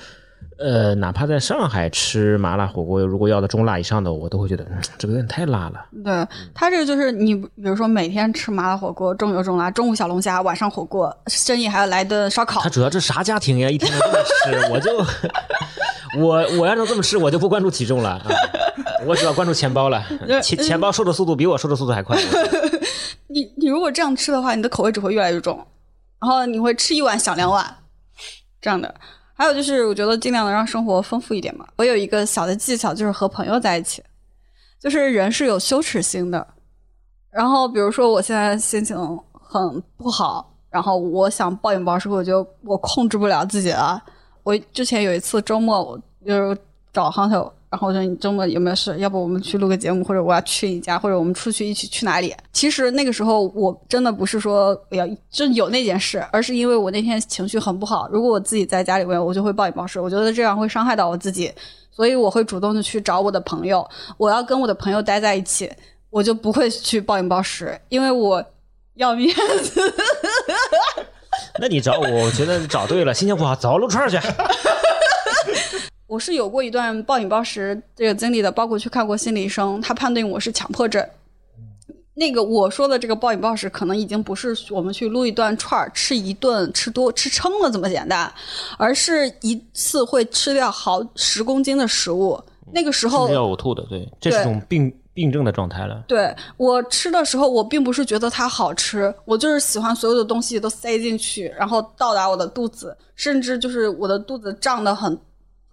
[0.58, 5.86] 呃，哪怕在上海吃麻辣火锅，如果要的中辣以上的，我都会觉得、嗯、这个有点太辣了。
[6.04, 12.68] 对，它这个就是你，比如说每天吃麻辣火锅，中油中辣，中午小龙虾，晚上火锅，深夜还要来顿烧烤他。
[12.68, 13.70] 主要这啥家庭呀？
[13.70, 15.04] 一天都这么吃，我就
[16.20, 18.22] 我我要是这么吃，我就不关注体重了啊，
[19.06, 20.04] 我只要关注钱包了，
[20.42, 22.18] 钱钱包瘦的速度比我瘦的速度还快。
[23.28, 25.56] 你你如果这样吃的话，你的口味只会越来越重，
[26.20, 27.76] 然后你会吃一碗想两碗
[28.60, 28.94] 这样的。
[29.40, 31.66] 还有就是，我觉得尽量能让生活丰富一点嘛。
[31.76, 34.04] 我有一个小的技巧，就是和朋友在一起，
[34.78, 36.46] 就是人是有羞耻心的。
[37.30, 38.94] 然后比如说我现在心情
[39.32, 43.98] 很不好，然后我想暴饮暴食，我就我控制不了自己了。
[44.42, 46.58] 我之前有一次周末，我就是
[46.92, 48.96] 找 Hunter，然后我说你周末有没有事？
[48.98, 52.34] 要不我们去录个节目，或者我要去你家，或者我们出去一起去哪里？
[52.52, 58.08] 其实那个时候我真的不是说我要真有那件事，而是因为我那天情绪很不好。
[58.10, 61.52] 如果我自己在家里面，我就会暴饮暴食，我觉得这样会伤害到我自己，
[61.92, 65.70] 所以我会主动的去找我的朋友，我要跟我的朋友待在一起，
[66.10, 68.44] 我就不会去暴饮暴食，因为我
[68.94, 69.94] 要面子。
[71.60, 74.18] 那你找我，我觉得你找对了，心情不好走撸串去。
[76.10, 81.06] 我是有过一段暴饮暴食这个经历的，包括去看过心理医生，他判定我是强迫症。
[82.14, 88.30] 那个我说的这个暴饮暴食，可能已经不是我们去撸一段串儿、吃一顿、吃多、吃撑了这么简单，
[88.76, 92.42] 而是一次会吃掉好十公斤的食物。
[92.72, 96.02] 那个时候要呕吐的，对，这是对种病病症的状态了。
[96.08, 105.18] 对我吃的时候，我并不是觉得它好吃，我就是喜欢所有的东西都塞进去，然后到达我的肚子，甚至就是我的肚子胀得很很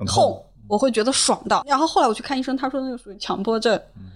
[0.06, 1.64] 痛，我会觉得爽到。
[1.68, 3.76] 然后后来我去看医生，他说那个属于强迫症。
[3.96, 4.12] 嗯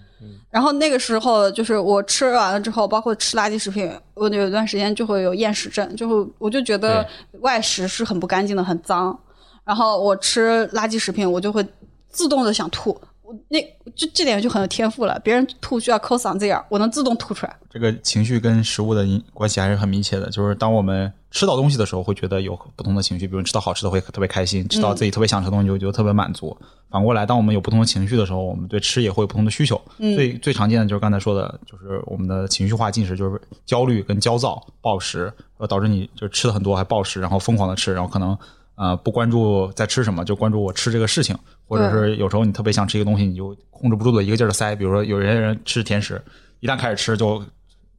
[0.52, 7.04] 然后那个时候就是我吃完了之后，包括吃垃圾食品，我有一段时间就会有厌食症，就会我就觉得
[7.40, 9.18] 外食是很不干净的，很脏。
[9.64, 11.66] 然后我吃垃圾食品，我就会
[12.08, 12.90] 自动的想吐。
[13.22, 13.60] 我那
[13.96, 17.56] 就这点就很有天赋了，别人吐需要抠嗓子眼儿，我能自动吐出来。
[17.68, 20.28] 这个情绪跟食物的因关系还是很密切的。
[20.30, 26.56] 就是当我们吃到东西的时候，会觉得有不同的情绪，比如吃到好吃的会特别开心，吃到自己特别想吃的东西就觉得特别满足。
[26.90, 29.80] 反过来，当我们有不同的情绪的时候，我们对吃也会有不同的需求。
[29.98, 38.36] 最最常见的就是刚才说的，就是我们的情绪化进食，就是焦虑跟焦躁、暴食，呃，导致你就吃的很多还暴食，然后疯狂的吃，然后可能
[38.74, 41.34] 呃不关注在吃什么，就关注我吃这个事情，
[41.66, 44.76] 或者是有时候你特别想吃一个东西，你就控制不住的一个劲儿的塞。
[44.76, 46.22] 比如说有些人吃甜食，
[46.60, 47.42] 一旦开始吃就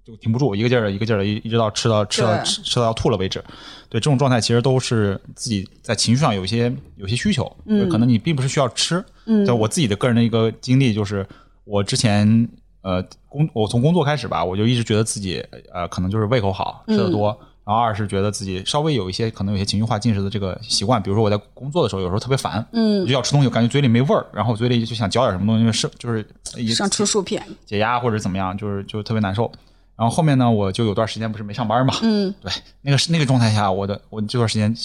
[0.05, 3.43] 就停不住，一个劲儿的一个劲儿的，一一直到吃到吃到吃吃到要吐了为止。
[3.89, 9.03] 对这种状态，其实都是自己在情绪上有一些有些需求，嗯，可能你并不是需要吃。
[9.25, 11.25] 嗯，就我自己的个人的一个经历，就是
[11.63, 12.49] 我之前
[12.81, 15.43] 呃工我从工作开始吧，我就一直觉得自己
[15.73, 17.37] 呃可能就是胃口好，吃的多。
[17.65, 26.27] 然后二是觉得自己稍微有一些可能有些情绪化进食的这个习惯，比如说我在工作的时候，有时候特别烦，嗯，我就要吃东西，我感觉嘴里没味儿，然后我嘴里就想嚼点什么东西，是就是
[26.57, 29.49] 一想吃薯片，解压或者怎么样，就是就特别难受。
[29.95, 34.75] 然后后面呢，我就有段时间不是没上班嘛，嗯，对，那个是那个状态下，我的我这段时间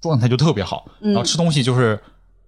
[0.00, 1.98] 状态就特别好，嗯然后吃东西就是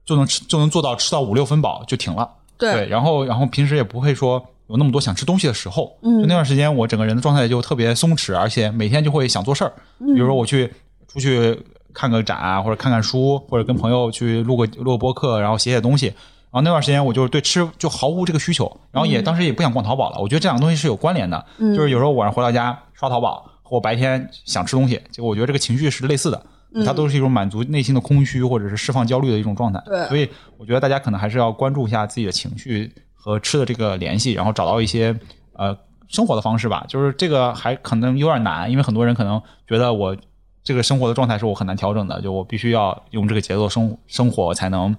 [0.04, 2.86] 就能吃就能做到吃到五六分饱就停了，对。
[2.88, 10.70] 然后然后平时也不会说有那么多想吃东西的时候，嗯，就那段时间我整个人的状态就特别松弛，而且每天就会想做事儿，比如说我去
[11.08, 11.58] 出去
[11.94, 16.12] 看个展啊，或者看看书，或者跟朋友去录个录个播客，然后写写东西。
[16.52, 20.18] 然后那段时间我就是对吃就毫无这个需求，然后也、当时也不想逛淘宝了。
[20.18, 26.44] 我觉得这两个东西是有关联的，就是有时候晚上回到家刷淘宝，和我白天想吃东西，结果我觉得这个情绪是类似的，
[26.84, 29.80] 它都是一种满足内心的空虚或者是释放焦虑的一种状态。
[29.86, 30.28] 对所以
[30.58, 35.16] 我觉得大家可能还是要关注一下自己的情绪和吃的这个联系，然后找到一些
[35.52, 35.76] 呃
[36.08, 36.84] 生活的方式吧。
[36.88, 40.16] 就是这个还可能有点难，因为很多人可能觉得我
[40.64, 44.96] 这个生活的状态是我很难调整的，就我必须要用这个节奏生生活才能。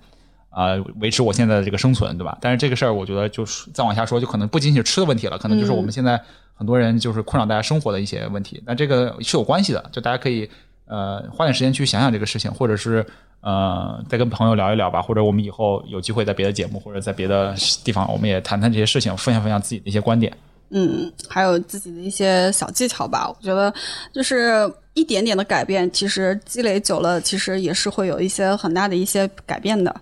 [0.53, 2.37] 呃，维持我现在的这个生存，对吧？
[2.41, 6.21] 但是这个事儿，我觉得就是再往下说，就可能不仅仅是吃的问题了，可能就是我们现在
[6.53, 8.61] 很多人就是困扰大家生活的一些问题。
[8.65, 10.49] 那这个是有关系的，就大家可以
[10.85, 13.05] 呃花点时间去想想这个事情，或者是
[13.39, 20.35] 呃再跟朋友聊一聊吧，或者我们以后有机会在别的节目或者在别的地方，我们也谈谈这些事情，分享分享自己的一些观点。
[20.71, 23.27] 嗯，还有自己的一些小技巧吧。
[23.27, 23.73] 我觉得
[24.13, 29.93] 就是一点点的改变，其实积累久了，其实也是会有一些很大的一些改变的。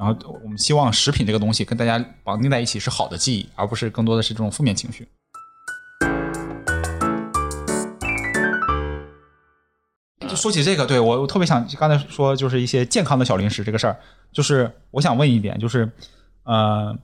[0.00, 5.06] 对，然后我们希望食品这个东西跟大家绑定在一起是好的记忆，而不是更多的是这种负面情绪。
[10.26, 13.98] 就说起这个，对我我特别想刚才说就是一些健康的小零食这个事儿，
[14.32, 15.90] 就是我想问一点，就是
[16.44, 16.96] 呃，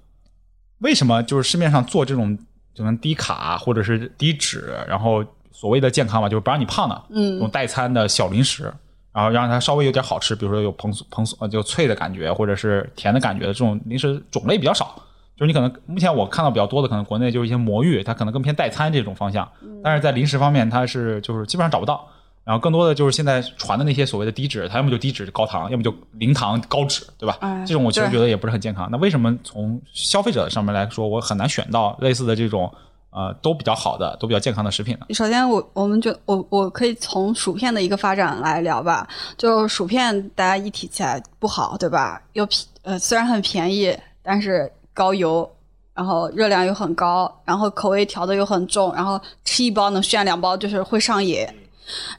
[0.79, 2.39] 为什么就是市面上做这种
[2.75, 8.73] 什么低卡或者是低脂，然后所谓的健康吧，就是不让你胖的，嗯，这种代餐的小零食，
[9.17, 14.95] 然后让它稍微有点好吃，比如说有蓬松蓬松呃就脆的感觉，或者是甜的感觉的这种零食种类比较少。
[15.35, 19.51] 就是你可能目前我看到比较多的，可能国内就是一些魔芋，它可能更偏代餐这种方向，
[19.83, 22.07] 但是在零食方面，它是就是基本上找不到。
[22.45, 27.39] 然后更多的就是现在传的那些所谓的低脂，它要么就低脂高糖，要么就零糖高脂，对吧？
[27.41, 28.87] 哎这种我其实觉得也不是很健康。
[28.93, 32.73] 那为什么从消费者上面来说，我很难选到类似的这种
[33.17, 35.07] 呃都比较好的、都比较健康的食品呢？
[35.15, 39.09] 首先我，我们就我我可以从薯片的一个发展来聊吧。
[39.39, 42.21] 就薯片，大家一提起来不好，对吧？
[42.35, 45.51] 又便呃虽然很便宜，但是高油，
[45.95, 51.47] 然后热量又很高，然后口味调的又很重，然后吃一包能炫两包，就是会上瘾。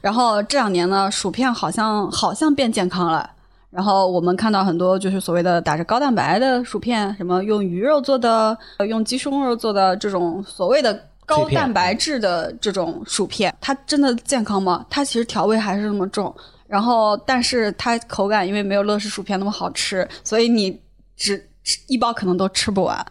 [0.00, 3.30] 然后这两年呢，薯片好像好像变健康了。
[3.70, 14.86] 然后我们看到很多就是所谓的打着高蛋白的薯片，什么用鱼肉做的、呃用鸡胸肉做的这种所谓的高蛋白质的这种薯片，它真的健康吗？
[14.88, 16.34] 它其实调味还是那么重，
[16.66, 20.80] 然后但是它口感因为没有乐事薯片那么好吃，所以你
[21.14, 23.06] 只吃一包可能都吃不完，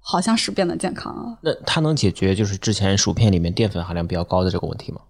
[0.00, 1.38] 好像是变得健康了。
[1.42, 5.00] 那它能解决就是之前薯片里面淀粉含量比较高的这个问题吗？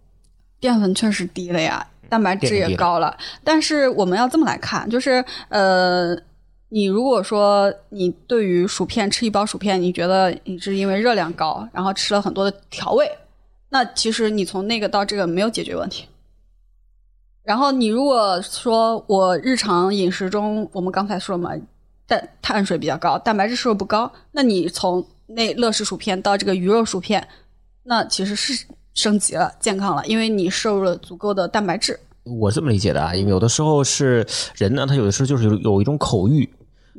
[0.61, 3.17] 淀粉确实低了呀，蛋白质也高了。
[3.43, 6.15] 但是我们要这么来看，就是呃，
[6.69, 13.11] 你如果说你对于薯片吃一包薯片，你觉得你是因为热量高，然后吃了很多的调味，
[13.71, 16.07] 那其实你从那个到这个没有解决问题。
[17.43, 21.51] 然后你如果说我日常饮食中，我们刚才说了嘛，
[22.07, 27.27] 碳碳水比较高，蛋白质摄入不高，那你从那乐事薯片到这个鱼肉薯片，
[27.85, 31.99] 那其实是升级了，健康了，因为你摄入了足够的蛋白质。
[32.25, 36.49] 我这么理解的啊，因为有的时候是人呢，他有的时候就是有有一种口欲，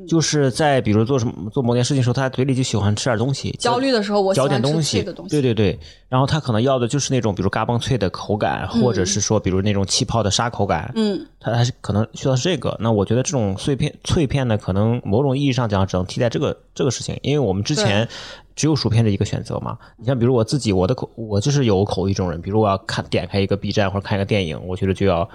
[0.07, 5.03] 就是在比如做什么做某件事情的时候，他嘴里就喜欢吃点东西，焦虑的时候，我嚼点东西。
[5.29, 5.77] 对对对，
[6.07, 12.75] 然后他可能要的就是那种比如嘎嘣脆的口感，或者是说比如那种气泡的沙口感，嗯，他还是可能需要是这个。
[12.79, 18.07] 那我觉得这种碎片脆片呢，可能某种意义上讲只能替代这个这个事情，因为我们之前
[18.55, 19.77] 只有薯片的一个选择嘛。
[19.97, 25.29] 你像比如我自己，我的口我就是有口欲这种人，比如我要看点开一个 B 站或者看一个电影，我觉得就要。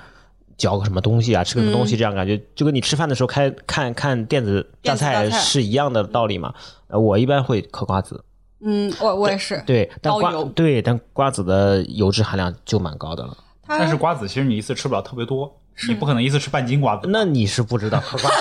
[0.57, 6.55] 嚼个什么东西啊，吃个什么东西，这样感觉就跟你吃饭的时候开看看电子大电子大菜菜是一样的道理嘛。
[6.89, 8.25] 呃，我一般会嗑瓜子，
[8.61, 9.63] 嗯，我我也是。
[9.67, 13.37] 对，但瓜对，但瓜子的油脂含量就蛮高的了。
[13.69, 15.53] 但是瓜子其实你一次吃不了特别多，
[15.89, 17.09] 你不可能一次吃半斤瓜子。
[17.11, 18.37] 那你是不知道嗑瓜子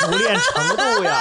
[0.00, 1.20] 熟练程度呀。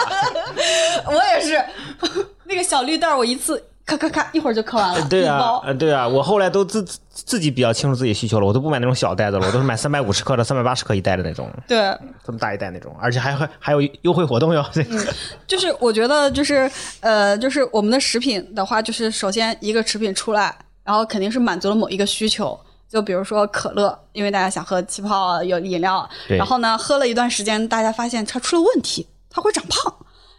[1.08, 1.62] 我也是，
[2.46, 11.78] 那个小绿豆，我一次咔咔咔一会儿就嗑完了，对啊对啊，我后来都自自己比较清楚自己需求了，我都不买那种小袋子了，我都是买三百五十克的、三百八十克一袋的那种，对，
[12.26, 14.66] 这么大一袋那种，而且还还还有优惠活动哟。
[14.76, 15.08] 嗯
[15.48, 16.70] 就是我觉得就是
[17.02, 22.58] 呃，就是我们的食品的话，就是首先一个食品出来，然后肯定是满足了某一个需求。
[22.88, 29.96] 就比如说可乐，因为大家想喝气泡有饮料，然后呢，喝了一段时间，大家发现它出了问题，它会长胖。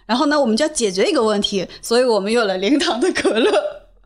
[0.06, 3.50] 然后呢，我们就要解决一个问题，所以我们有了零糖的可乐。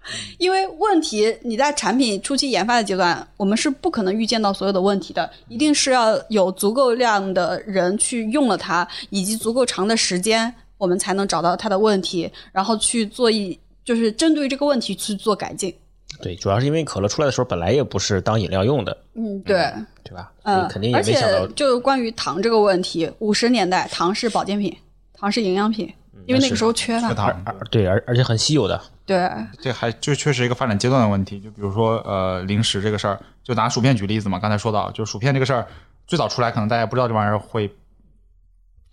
[0.39, 15.75] 因为问题你在产品初期研发的阶段，我们是不可能预见到所有的问题的，一定是要有足够量的人去用了它，以及足够长的时间，我们才能找到它的问题，然后去做一就是针对这个问题去做改进。
[16.23, 19.71] 对，主要是因为可乐出来的时候本来也不是当饮料用的，嗯，对，
[20.05, 20.31] 对吧？
[20.45, 24.75] 嗯，肯定也而没想到且就关于糖这个问题，五十年代糖是保健品，
[25.17, 25.93] 糖是营养品，
[26.27, 27.15] 因为那个时候缺糖，
[27.71, 28.81] 对，而而且很稀有的。
[29.05, 31.39] 对，这还就确实一个发展阶段的问题。
[31.41, 35.67] 就比如说呃零食这个事儿，就拿薯片举例子嘛，刚才说到，就薯片这个事儿
[36.07, 37.73] 最早出来，可能大家不知道这玩意儿会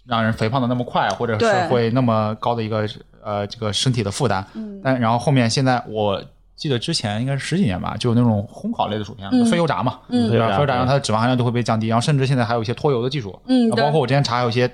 [0.06, 2.88] 让人肥胖的那么快，或者是会那么高的一个
[3.24, 4.46] 呃这个身体的负担。
[4.54, 6.24] 嗯但然后后面现在我
[6.56, 10.50] 记得之前应该是十几年吧，就有那种烘烤类的薯片，嗯非油炸嘛，嗯对吧？
[10.50, 14.70] 非油炸，然后它的脂肪含量就会被降低，然后甚至现在还有一些脱油的技术，嗯包括我之前查还有一些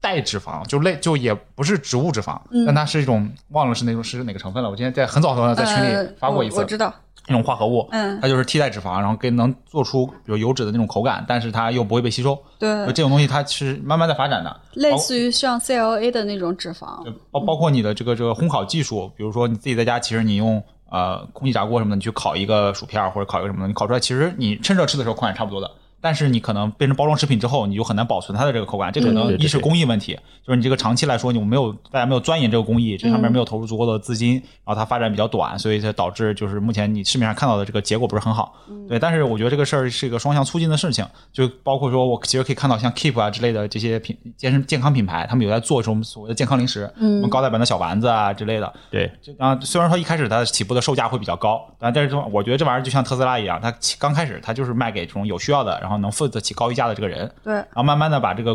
[0.00, 4.70] 代脂肪，就类就也不是植物脂肪，嗯但它是一种忘了是那种是哪个成分了。
[4.70, 6.94] 我今天在很早很早在群呃里发过一次，我，我知道，
[7.26, 12.38] 那种化合物，嗯它就是替代脂肪，然后跟能做出比如油脂的那种口感，但是它又不会被吸收。
[12.58, 25.68] 对，这种东西它是慢慢在发展的，类似于像 CLA 的那种脂肪，包包括你的这个这个烘烤技术，比如说你自己在家，其实你用呃空气炸锅什么的，你去烤一个薯片儿或者烤一个什么的，你烤出来其实你趁热吃的时候口感差不多的。
[26.00, 38.54] 但是你可能变成包装食品之后，你就很难保存它的这个口感，这可嗯能一是工艺问题，就是你这个长期来说你没有大家没有钻研这个工艺，这上面没有投入足够的资金，然后它发展比较短，所以才导致就是目前你市面上看到的这个结果不是很好。
[38.88, 47.18] 对，但是我觉得这个事儿是一个双向促进的事情，就包括说我其实可以看到像 Keep 啊之类的这些品健身健康品牌，他们有在做这种所谓的健康零食，嗯。
[47.18, 48.72] 什么高蛋白的小丸子啊之类的。
[48.90, 58.54] 对，这啊，虽然说一开始它起步的售价会比较高，但但是说我觉得这玩意儿就像特斯拉一样，它起刚开始它就是卖给这种有需要的，然后能付得起高溢价的这个人，对，然后慢慢的把这个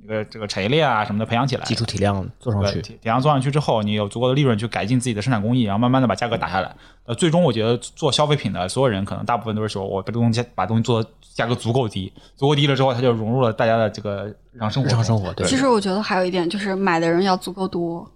[0.00, 2.80] 这个这个产业链啊什么的培养起来，基础体量做上，去。
[2.80, 6.74] 体体量做上去之后，你有足够的利润去改进自己的生产工艺，然后慢慢的把价格打下来。
[7.04, 14.88] 呃，最终我觉得做消费品的所有人，可能大部分都是说我把这东西把东西做的价格足够低，足够低了之后，它就融入了大家的这个日常生活。
[14.88, 18.10] 日常生活对其实我觉得还有一点就是买的人要足够多，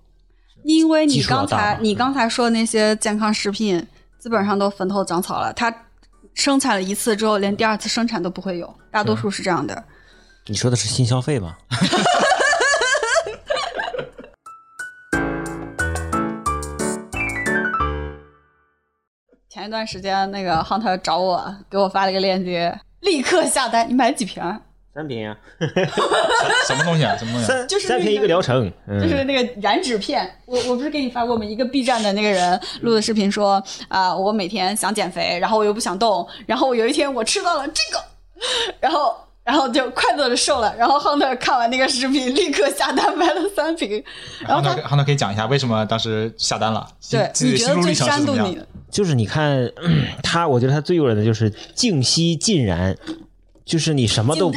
[0.63, 3.87] 因为你刚才你刚才说的那些健康食品，
[4.19, 5.53] 基本上都坟头长草了。
[5.53, 5.71] 它
[6.35, 9.85] 生产了一次之后，连第二次生产都不会有，大多数是这样的。
[10.47, 11.57] 你说的是新消费吗？
[19.49, 23.89] 前一段时间那个 Hunter 找我，给我发了一个链接，立刻下单。
[23.89, 24.61] 你买几瓶儿？
[24.95, 25.37] 三瓶啊，
[26.69, 27.17] 什么东西啊？
[27.17, 27.59] 什么东西啊？
[27.59, 31.45] 三就是那个三瓶一个疗程，嗯就是那个燃脂片，我我不是给你发过吗？
[31.45, 38.05] 一个 B 站的那个人录的视频说啊、我每天想减肥，然后我又不想动，然后我有一天我吃到了这个，
[38.79, 40.73] 然后然后就快乐的瘦了。
[40.77, 44.03] 然后 Hunter 看完那个视频，立刻下单买了三瓶。
[44.47, 46.87] 然后他然后他他可以讲一下为什么当时下单了？
[47.11, 48.67] 对你觉得最煽动你的？
[48.91, 49.69] 就是你看
[50.23, 52.97] 他，我觉得他最诱人的就是静息浸然，
[53.65, 54.53] 就是你什么都。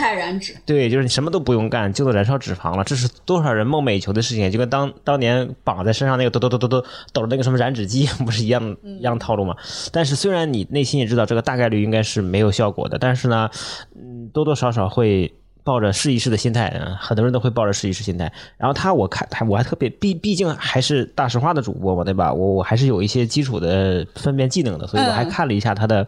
[0.65, 9.55] 对，就是你什么都不用干就能燃烧脂肪了，这是多少人梦寐以求的事情，就跟当当年绑在身上那个抖抖抖抖抖抖的那个什么燃脂机不是一样一样套路吗？
[9.91, 13.49] 但是虽然你内心也知道这个大概率应该是没有效果的，但是呢，
[13.95, 15.33] 嗯，多多少少会。
[15.63, 18.31] 抱着试一试的心态，嗯，很多人都会抱着试一试心态。
[18.55, 22.31] 然后他，我看他，我还特别，毕毕竟还是大实话的主播嘛，对吧？
[22.33, 26.07] 我我还是有一些基础的分辨技能的，所以我还看了一下他的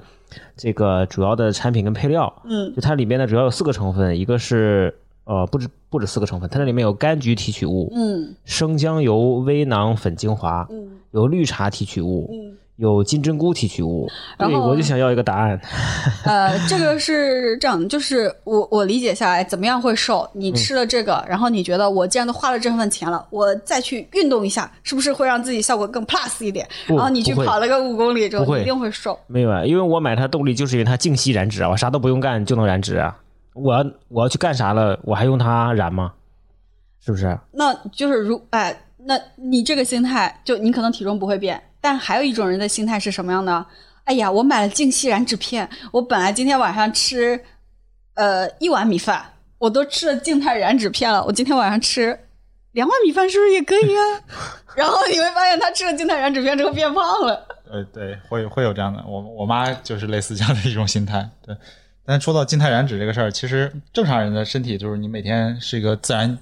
[0.55, 2.41] 这个主要的产品跟配料。
[2.43, 8.35] 嗯，就它里面呢主要有四个成分，一个是呃不止不止四个成分，它那里面有柑橘提取物，嗯。
[8.45, 10.91] 生姜油微囊粉精华，嗯。
[11.11, 14.07] 有绿茶提取物，嗯，有金针菇提取物。
[14.37, 15.59] 对，然后我就想要一个答案。
[16.23, 20.27] 呃，这个是这样，就是我我理解下来，怎么样会瘦？
[20.33, 26.65] 你吃了这个，然后你觉得我既然都花了这份钱了，我再去运动一下，是不是会让自己效果更 plus 一点？
[26.87, 29.19] 然后你去跑了个五公里之后，你一定会瘦。
[29.27, 33.17] 没有啊，因为我买它动力就是因为它净息燃脂啊，我啥都不用干就能燃脂啊。
[33.53, 36.13] 我要我要去干啥了，我还用它燃吗？
[37.05, 37.37] 是不是？
[37.51, 43.65] 那就是如哎，那你这个心态，就你可能体重不会变，但还有一种人的心态是什么样的？
[44.05, 47.39] 哎呀，我买了净息燃脂片，我本来今天晚上吃
[48.15, 52.19] 呃一碗米饭，我都吃了静态燃脂片了，我今天晚上吃
[52.71, 54.01] 两碗米饭是不是也可以啊？
[54.75, 57.47] 然后你会发现他吃了静态燃脂片之后变胖了。
[57.71, 59.03] 呃，对，会会有这样的。
[59.07, 61.29] 我我妈就是类似这样的一种心态。
[61.45, 61.55] 对，
[62.03, 66.35] 但说到静态燃脂这个事儿，其实正常人的身体就是你每天是一个自然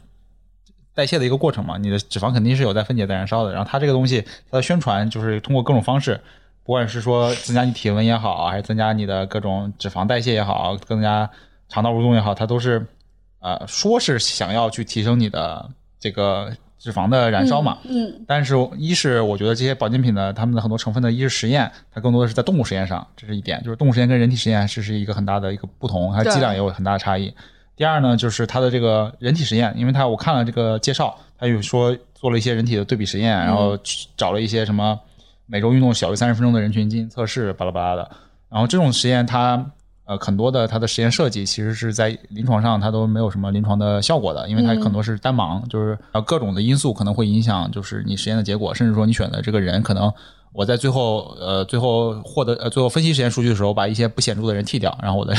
[0.98, 3.54] 代谢的一个过程嘛，你的脂肪肯定是有在分解、在燃烧的。
[3.54, 6.20] 然后它这个东西，它的宣传就是通过各种方式，
[6.64, 11.30] 不管是说增加你体温也好，还是增加你的各种脂肪代谢也好，增加
[11.70, 12.84] 肠道蠕动也好，它都是
[13.42, 15.70] 呃说是想要去提升你的
[16.00, 17.78] 这个脂肪的燃烧嘛。
[17.88, 27.32] 嗯但是，一是我觉得这些保健品的它们的很多成分的，一是实验，它更多的是在动物实验上，这是一点，就是动物实验跟人体实验这是是一个很大的一个不同，它对剂量也有很大的差异。
[27.78, 33.78] 第二呢，就是它的这个人体实验，因为它我看了这个介绍，它有说做了一些人体的对比实验，然后
[34.18, 35.00] 找了一些什么
[35.46, 38.10] 每周运动小于三十分钟的人群进行测试，巴拉巴拉的。
[38.50, 39.64] 然后这种实验它
[40.06, 50.12] 呃很多的它的实验设计其实是在临床上它都没有什么临床的效果的，因为它很多是单盲，就是呃各种的因素可能会影响就是你实验的结果，甚至说你选的这个人可能。
[50.58, 55.32] 我在最后，呃，最后获得呃，最后分析实验数据的时候，把一些不显著的人剔掉，然后我的，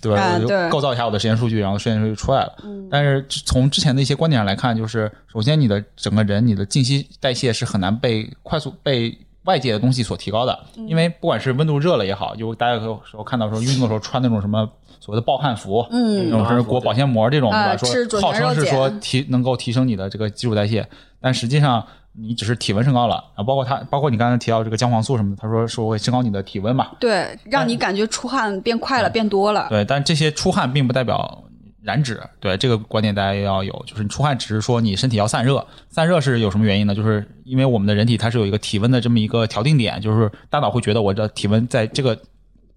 [0.00, 0.32] 对吧？
[0.32, 2.54] 我就构造一下我的实验数据，然后实验数据出来了。
[2.90, 9.14] 但是从之前的一些观点上来看，就是首先你的整个人，你的静息代谢是很难被快速被
[9.44, 10.58] 外界的东西所提高的，
[10.88, 14.66] 因为不管是温度热了也好，就大家有时候看到说运动的时候穿那种什么
[15.00, 17.76] 所谓的暴汗服，嗯那种是裹保鲜膜这种，对吧？
[17.76, 20.88] 说号称是说提能够提升你的这个基础代谢，
[21.20, 29.66] 但实际上你只是体温升高了啊，包括他，包括你刚才提到这个姜黄素什么的，他说说会升高你的体温嘛，对，让你感觉出汗变快了，变多了。
[29.70, 31.42] 对，但这些出汗并不代表
[31.82, 36.94] 燃脂，对这个观点大家也要有，就是你出汗只是说你身体要散热，散热是有什么原因呢？
[36.94, 42.16] 就是因为我们的人体它是有一个体温的这么一个调定点，就是大脑会觉得我的体温在这个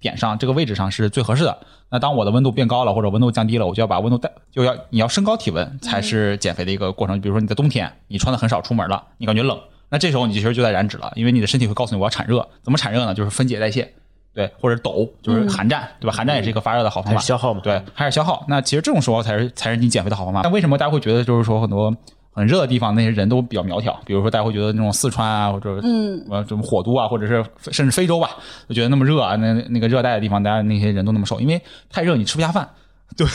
[0.05, 1.57] 点上、这个位置上是最合适的。
[1.89, 7.19] 那当我的温度变高了或者温度降低了，我就要把温度带，就要你要升高体温才是减肥的一个过程。
[7.19, 13.15] 比如说你在冬天，你穿的很少出门了，你感觉冷，那这时候你其实就在燃脂了，因为你的身体会告诉你我要产热，怎么产热呢？
[13.15, 13.91] 就是分解代谢。
[14.33, 16.13] 对，或者抖，就是寒战，对吧？
[16.13, 17.61] 寒战也是一个发热的好方法，消耗嘛？
[17.63, 18.43] 对，还是消耗。
[18.49, 20.41] 那其实这种时候才是才是你减肥的好方法。
[20.43, 21.95] 那为什么大家会觉得就是说很多
[22.35, 23.97] 很热的地方那些人都比较苗条？
[24.05, 28.31] 比如说大家会觉得那种四川啊，或者嗯呃什么火都啊，或者是甚至非洲吧，
[28.67, 32.69] 就觉得那么热啊，那那个热带的地方，大家那些人都那么瘦，因为太热你吃不下饭。
[33.15, 33.25] 对，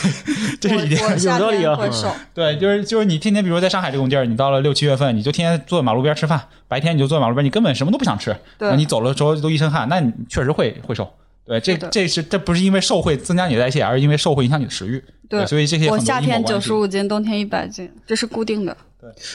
[0.59, 1.01] 这是一点。
[1.01, 1.75] 我我夏有道理啊
[2.35, 8.35] 对，就是就是你天天，比如说在上海这种地儿，你到了六七月份，你就天天坐在马路边吃饭，白天你就坐在马路边，你根本什么都不想吃。
[8.59, 11.09] 对那你走了之后都一身汗，那你确实会会瘦。
[11.45, 15.03] 对，这这是这不是因为瘦会增加你的代谢，而是因为瘦会影响你的食欲。
[15.27, 18.75] 对所以这些我夏天九十五斤，冬天一百斤，这是固定的。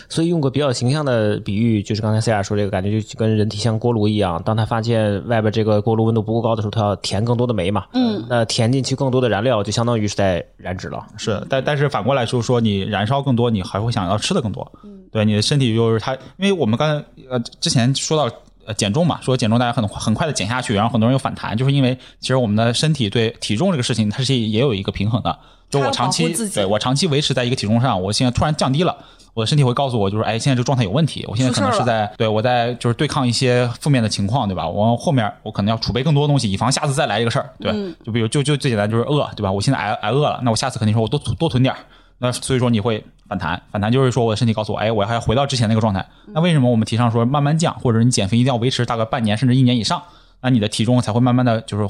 [0.09, 11.05] 所以用个比较形象的比喻，就是刚才 C R 说这个感觉，就跟人体像锅炉一样，当他发现外边这个锅炉温度不够高的时候，他要填更多的煤嘛，嗯，那填进去更多的燃料，就相当于是在燃脂了。
[11.17, 14.71] 是，但但是反过来说，说你燃烧更多，你还会想要吃的更多。
[14.85, 18.35] 嗯，对，你的身体就是它，因为我们刚才呃之前说到
[18.67, 25.39] 呃减重嘛，说减重大家很很快的减下去，然后很多人又反弹，就是因为其实我们的身体对体重这个事情，它是也有一个平衡的。
[25.69, 28.97] 就我长期对我长期维持在一个体重上，我现在突然降低了。
[29.37, 34.67] 我的身体会告诉我，就是哎，现在这个状态有问题，我现在可能是在对我在就是对抗一些负面的情况，对吧？
[34.67, 37.51] 我后面我可能要储备更多的东西，以防下次再来一个事儿。
[37.61, 39.53] 对，嗯就比如就就最简单就是饿，对吧？
[39.53, 41.79] 我现在挨挨饿了，那我下次肯定说我多多囤点儿。
[42.17, 46.09] 那所以说你会反弹，反弹就是说我的身体告诉我，哎，我还要回到之前那个状态。
[46.29, 50.03] 那为什么我们提倡说慢慢降，或者你减肥一定要维持大概半年甚至一年以上，
[50.41, 51.87] 那你的体重才会慢慢的就是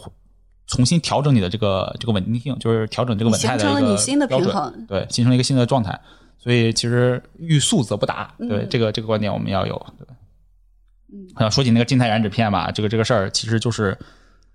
[0.66, 5.96] 重新调整你的这个这个稳定性，就是调整这个稳态的形成了一个你新的标准平衡对，形成了一个新的状态。
[6.46, 9.74] 所以其实欲速则不达，对、嗯这个这个观点我们要有。
[9.98, 10.06] 对，
[11.34, 13.98] 好像说起那个静态燃脂片吧，这个这个事儿其实就是，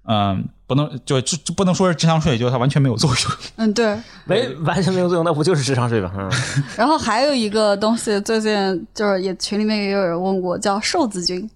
[0.05, 3.17] 嗯，不能就就就不能说是智商税，就是它完全没有作用。
[3.57, 3.99] 嗯，对。
[4.23, 6.13] 没完全没有作用，那不就是智商税吗？
[6.17, 6.31] 嗯，
[6.77, 11.49] 然后还有一个东西，最近就是也群里面也有人问过，叫瘦子菌，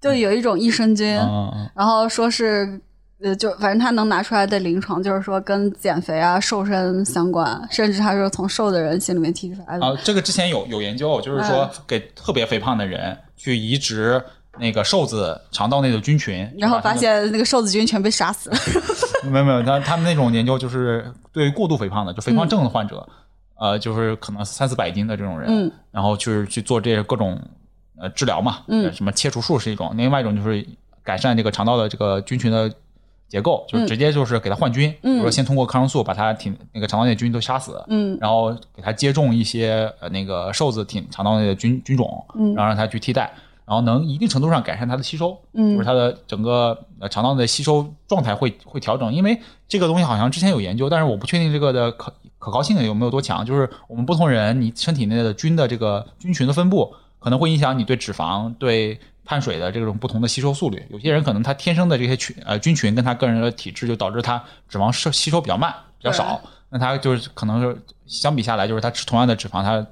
[0.00, 2.80] 就有一种益生菌，嗯嗯然后说是。
[3.22, 9.86] 呃，就反正他能拿出来的临床，就是说跟减肥啊、瘦身相关，甚至他是从瘦的人心里面提出来的。
[9.86, 14.22] 啊，这个之前有有研究，就是说嗯给特别肥胖的人去移植
[14.58, 18.56] 那个瘦子肠道内的菌群，然后发现那个瘦子菌全被杀死了。
[19.30, 23.06] 没有没有，他他们那种研究就是对于过度肥胖的，就肥胖症的患者，
[23.58, 27.38] 呃，就是可能三四百斤的这种人，嗯然后去去做这些各种
[27.98, 28.60] 呃治疗嘛，
[28.94, 30.66] 什么切除术是一种，另外一种就是
[31.04, 32.72] 改善这个肠道的这个菌群的
[33.30, 43.32] 结构，就是直接就是给它换菌，比如说先通过抗生素把它体那个肠道内的菌都杀死，嗯然后给它接种一些呃那个瘦子体肠道内的菌菌种，嗯然后让它去替代，
[43.64, 49.14] 然后能一定程度上改善它的吸收，嗯就是它的整个呃肠道的吸收状态会会调整。
[49.14, 53.46] 因为这个东西好像之前有研究，但是我不确定这个的可可靠性有没有多强。
[53.46, 60.84] 就是我们不同人，你身体内的菌的这个菌群的分布，可能会影响你对脂肪、对碳水的这种不同的吸收速率。
[60.90, 66.40] 有些人可能他天生的这些群呃菌群跟他个人的体质，就导致他脂肪摄吸收比较慢，比较少。
[66.68, 67.76] 那他就是可能是
[68.06, 69.84] 相比下来，就是他吃同样的脂肪，他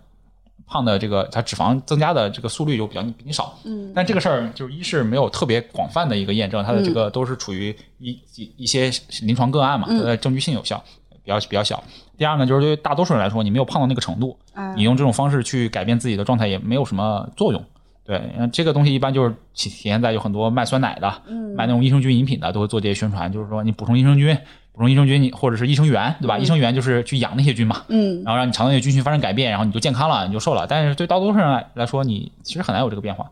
[0.66, 3.58] 胖的这个他脂肪增加的这个速率就比较比你少。
[3.64, 8.90] 嗯但这个事儿就是一是没有特别广泛的一个验证，它的这个都是处于一一一些
[9.22, 10.82] 临床个案嘛，它的证据性有效
[11.24, 11.82] 比较比较小。
[12.16, 17.64] 第二呢，就是对于大多数人来说，你没有胖到那个程度，哎你用这种方式去改变自己的状态也没有什么作用。
[18.08, 24.34] 对，那这个东西一般就是体体现在有很多卖酸奶的、嗯卖那种益生菌饮品的，都会做这些宣传，就是说你补充益生菌，
[24.72, 26.38] 补充益生菌，你或者是益生元，对吧？
[26.38, 30.66] 益生元就是去养那些菌嘛，嗯然后让你肠道内的菌群发生改变，然后你就健康了，你就瘦了。
[30.66, 33.30] 但是对大多数人来来说，你其实很难有这个变化。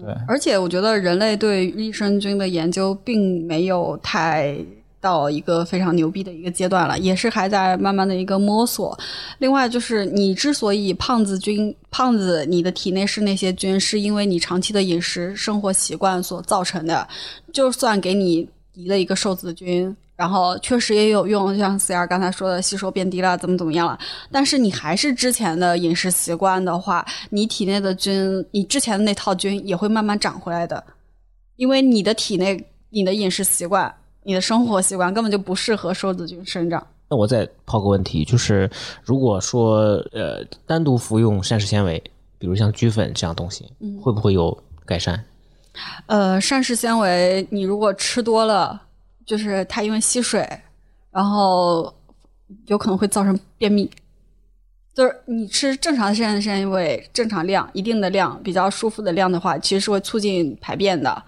[0.00, 4.56] 对，而且我觉得人类对益生菌的研究并没有太
[5.00, 8.98] 到一个非常牛逼的一个阶段了，也是还在慢慢的一个摸索。
[9.38, 17.06] 另外就是你之所以胖子菌胖子你的体内是那些菌，是因为你长期的饮食生活习惯所造成的。
[17.52, 19.96] 就算给你移了一个瘦子菌。
[20.16, 23.98] 然后确实也有用，像 C R 刚才说的，吸收变低了，怎么怎么样了。
[24.32, 30.82] 但是你还是之前的饮食习惯的话，你体内的菌，你之前的那套菌也会慢慢长回来的，
[31.56, 33.94] 因为你的体内、你的饮食习惯、
[34.26, 36.84] 你的生活习惯根本就不适合瘦子菌生长。
[37.08, 38.68] 那我再抛个问题，就是
[39.04, 42.02] 如果说呃单独服用膳食纤维，
[42.36, 43.70] 比如像菊粉这样东西，
[44.02, 45.24] 会不会有改善？
[46.06, 48.82] 呃，膳食纤维你如果吃多了，
[49.24, 50.44] 就是它因为吸水，
[51.12, 51.94] 然后
[52.66, 53.88] 有可能会造成便秘。
[54.92, 61.22] 就是你吃正常的膳食纤维，正常量、一定的量、比较舒服的量的话，其实是会促进排便的。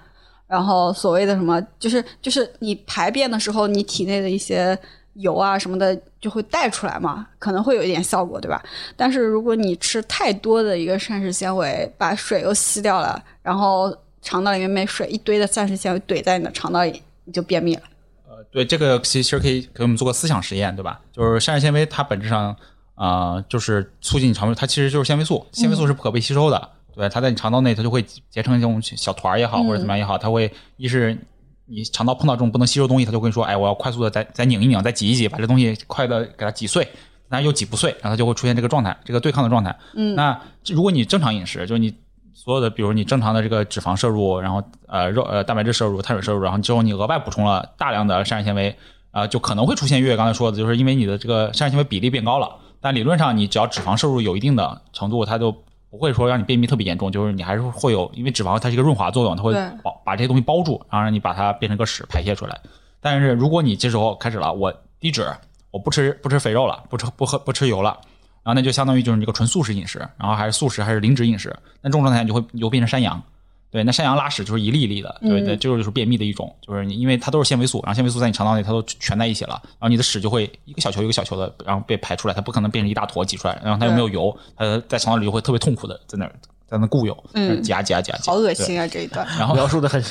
[0.49, 4.77] 然后所谓的什么，就是就是你排便的时候，你体内的一些
[5.13, 8.63] 油啊什么的就会带出来嘛，可能会有一点效果，对吧？
[8.97, 17.83] 但是如果你吃太多的一个膳食纤维，把水又吸掉了，然后肠道里面没水，一堆的膳食纤维怼在你的肠道里，你就便秘了。
[18.27, 21.01] 呃，对，这个其实可以给我们做个思想实验，对吧？
[21.13, 22.57] 就是膳食纤维它本质上
[22.95, 26.71] 啊、呃就是促进你肠胃，它其实就是纤维素，纤维素是不可被吸收的。
[26.99, 31.17] 对，它在你肠道内，它就会结成这种小团儿也好，或者怎么样也好，它会一是
[31.67, 36.89] 你肠道碰到这种不能吸收东西，它就跟你说，哎，我要快速的再再拧一拧，再挤一挤，把这东西快的给它挤碎，
[37.29, 39.79] 但是又挤不碎，然后它就会出现这个状态，这个对抗的状态。
[39.95, 41.95] 嗯，那如果你正常饮食，就是你
[42.35, 48.77] 所有的，比如你正常的这个脂肪摄入，然后呃肉呃蛋白质摄入、碳水摄入，然后之后你额外补充了大量的膳食纤维，
[49.13, 52.51] 啊、就可能会出现月月刚才说的，就是因为你的这个膳食纤维比例变高了，
[52.81, 55.55] 但理论上你只要脂肪摄入有一定的程度，它就
[55.91, 62.61] 不会说让你便秘特别严重，就是你还是会有，因为脂肪它是一个润滑作用，它会对包把这些东西包住，然后让你把它变成个屎排泄出来。
[63.01, 65.27] 但是如果你这时候开始了，我低脂，
[65.71, 67.99] 我不吃不吃肥肉了，不吃不喝不吃油了。
[68.43, 73.23] 然后那就相当于就是你这个纯素食饮食，然后还是素食还是零脂饮食，那这种状态下你就会你就变成山羊，
[73.71, 86.33] 对，那山羊拉屎就是一粒一粒的，对对，这就是便秘的一种，就是你因为它都是纤维素，然后纤维素在你肠道内它都全在一起了，然后你的屎就会一个小球一个小球的，然后被排出来，它不可能变成一大坨挤出来，然后它又没有油，它在肠道里就会特别痛苦的在那儿
[86.71, 89.27] 在那固有，嗯挤啊挤啊挤啊，挤好恶心啊这一段。
[89.39, 90.03] 然后描述的很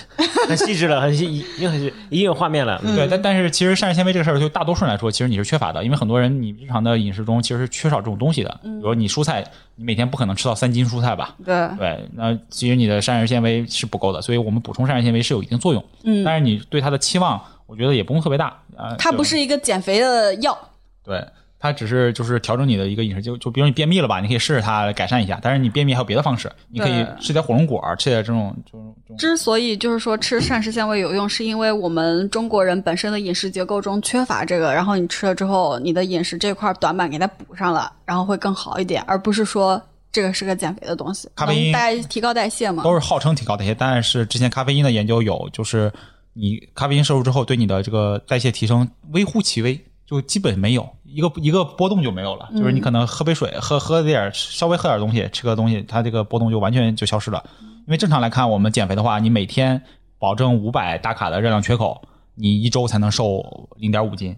[0.48, 1.80] 很细致了，很细，已经很
[2.10, 2.82] 已经有画面了。
[2.84, 8.60] 嗯对，但但是其实膳食纤维这个事儿，对大多数人来说，其实你是缺乏的，因为很多人你日常的饮食中其实是缺少这种东西的。
[8.64, 9.44] 比如你蔬菜，
[9.76, 11.36] 你每天不可能吃到三斤蔬菜吧？
[11.46, 15.84] 对，对，那其实你的膳食纤维是不够的，所以我们补充膳食纤维是有一定作用。
[16.04, 18.92] 嗯，但是你对它的期望，我觉得也不用特别大啊。
[18.92, 20.58] 就它不是一个减肥的药。
[21.04, 21.24] 对，
[21.60, 25.40] 它只是就是调整你的一个饮食，就就比如你便秘了吧，你可以试试它来改善一下。
[25.42, 29.18] 但是你便秘还有别的方式，你可以吃点火龙果，吃点这种这种这种。
[29.18, 39.82] 之所以就是说吃膳食纤维有用，是因为我们中国人本身的饮食结构中缺乏这个，然后你吃了之后，你的饮食这块短板给它补上了，然后会更好一点，而不是说
[40.12, 42.84] 这个是个减肥的东西，咖啡因能代提高代谢嘛。
[42.84, 45.92] 都是号称提高代谢，但是之前咖啡因的研究有，就是
[46.34, 52.48] 你咖啡因摄入之后，对你的这个代谢提升微乎其微，就基本没有一个一个波动就没有了。
[52.56, 57.44] 就是你可能喝杯水，喝喝点稍微喝点东西，吃个东西，它这个波动就完全就消失了。
[57.88, 59.82] 因为正常来看，我们减肥的话，你每天
[60.20, 62.04] 保证五百大卡的热量缺口，
[62.36, 64.38] 你一周才能瘦零点五斤。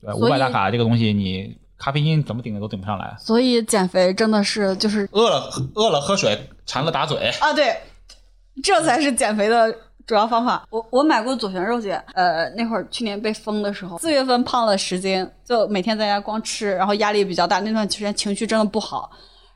[0.00, 3.16] 对，五百大卡这个东西，你咖啡因怎么顶都顶不上来。
[3.18, 7.30] 所以减肥真的是就是饿了饿了喝水，馋了打嘴。
[7.40, 7.76] 啊，对，
[8.62, 9.74] 这才是减肥的
[10.06, 10.66] 主要方法。
[10.70, 19.10] 我我买过左旋肉碱，呃，那会儿去年被封的时候，四月份胖了十斤，就每天在家光吃，然后压力比较大，那段时间情绪真的不好。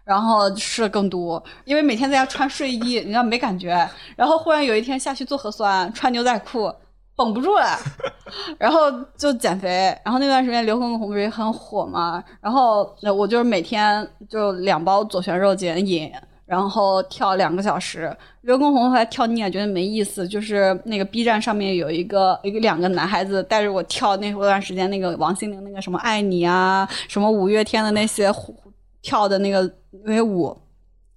[0.04, 3.76] 然后吃的更多，因为每天在家穿睡衣，你知道没感觉。
[4.14, 6.72] 然后忽然有一天下去做核酸，穿牛仔裤，
[7.16, 7.76] 绷不住了，
[8.56, 9.68] 然后就减肥。
[10.04, 16.12] 然后那段时间流行红不是也很火嘛，然后呃我就是每天就两包左旋肉碱饮，
[16.46, 18.16] 然后跳两个小时。
[18.42, 20.26] 刘畊宏后来跳腻了，觉得没意思。
[20.26, 28.32] 就是那个 B 站上面有一个一个两个男孩子带着我跳那段时间那个王心凌那个什么爱你啊，什么五月天的那些
[29.02, 29.68] 跳的那个
[30.04, 30.56] 那些舞。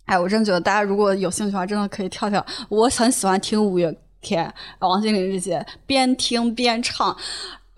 [0.06, 2.44] 哎，我真觉得大家如果有兴趣的话，真的可以跳跳。
[2.68, 7.16] 我很喜欢听五月天、王心凌这些，边听边唱，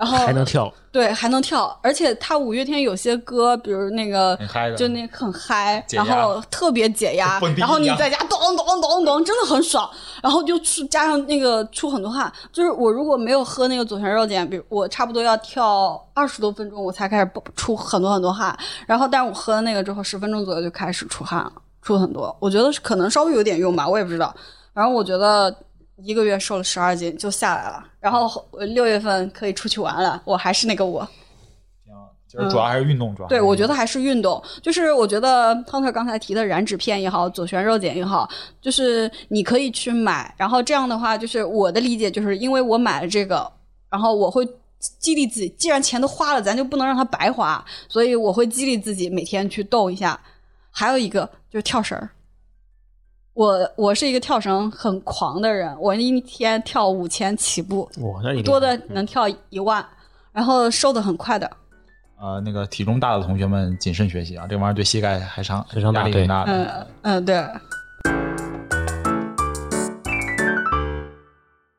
[0.01, 4.35] 然后还能跳，对，还能跳，而且他五月天有些歌，比如那个
[4.75, 9.87] 就那个很嗨，然后特别解压然后你在家咚咚咚咚，真的很爽，
[10.23, 18.57] 然后就出加上那个出很多汗，就是我如果没有喝那个左旋肉碱，比如我差不多要跳二十多分钟，我才开始蹦出很多很多汗，
[18.87, 21.53] 然后但是我喝了那个之后，十分钟左右就开始出汗了，
[21.83, 24.35] 出很多，我觉得可能稍微有点用吧，我也不知道，
[24.73, 25.55] 反正我觉得。
[26.03, 31.07] 一个月瘦了十二斤就下来了，然后呃六月份可以出去玩了，我还是那个我。
[32.27, 34.41] 就是主要还是运动，主要还对，我觉得还是运动。
[34.63, 38.29] 就是我觉得汤特刚才提的燃脂片也好，左旋肉碱也好，
[38.61, 40.33] 就是你可以去买。
[40.37, 43.51] 然后这样的话，就是我的理解，就是因为我买了这个，
[43.89, 44.47] 然后我会
[44.97, 50.17] 激励自己，既然钱都花了，咱就不能让它白花，所以我会激励自己每天去动一下。
[50.69, 52.09] 还有一个就是跳绳儿。
[53.41, 59.83] 我我是一个跳绳很狂的人，我一天跳五千起步，哇，那你多的能跳一万，
[60.31, 61.49] 然后瘦的很快的。
[62.19, 66.53] 呃，那个体重大的同学们谨慎学习啊，这玩意儿对膝盖还伤非常大压力很大的。
[66.53, 67.43] 嗯嗯，对。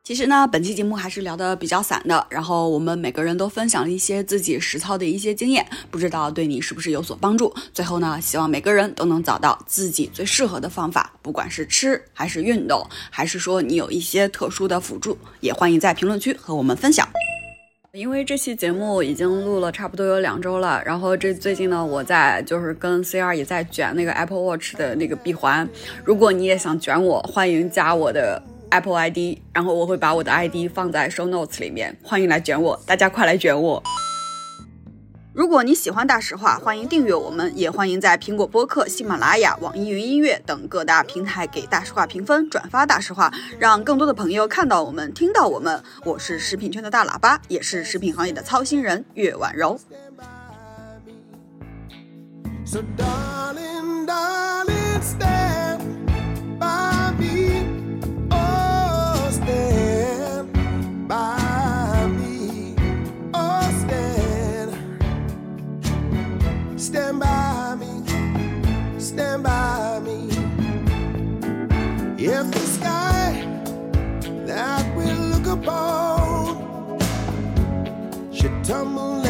[0.05, 7.55] 其实呢，本期节目还是聊得比较散的，然后我们每个人都分享了一些自己实操的一些经验，不知道对你是不是有所帮助。
[7.73, 17.09] 最后呢，希望每个人都能找到自己最适合的方法，不管是吃还是运动，还是说你有一些特殊的辅助，也欢迎在评论区和我们分享。
[17.93, 25.69] 因为这期节目已经录了差不多有两周了，然后这最近呢，我在就是跟 C R 也在卷那个 Apple Watch 的那个闭环。
[26.05, 28.43] 如果你也想卷我，欢迎加我的
[28.73, 33.82] Apple ID，然后我会把我的 ID 放在 Show Notes 里面，欢迎来卷我，大家快来卷我！
[35.35, 45.82] 如果你喜欢大实话，欢迎订阅我们，也欢迎在苹果播客、喜马拉雅、网易云音乐等各大平台给大实话评分、转发大实话，让更多的朋友看到我们、听到我们。
[46.07, 49.78] 我是食品圈的大喇叭，也是食品行业的操心人岳婉柔。
[52.65, 55.81] So darling, darling, stand
[56.59, 57.32] by me.
[66.93, 69.01] Stand by me.
[69.01, 70.28] Stand by me.
[72.19, 73.62] If the sky
[74.44, 76.98] that we look upon
[78.31, 79.22] should tumble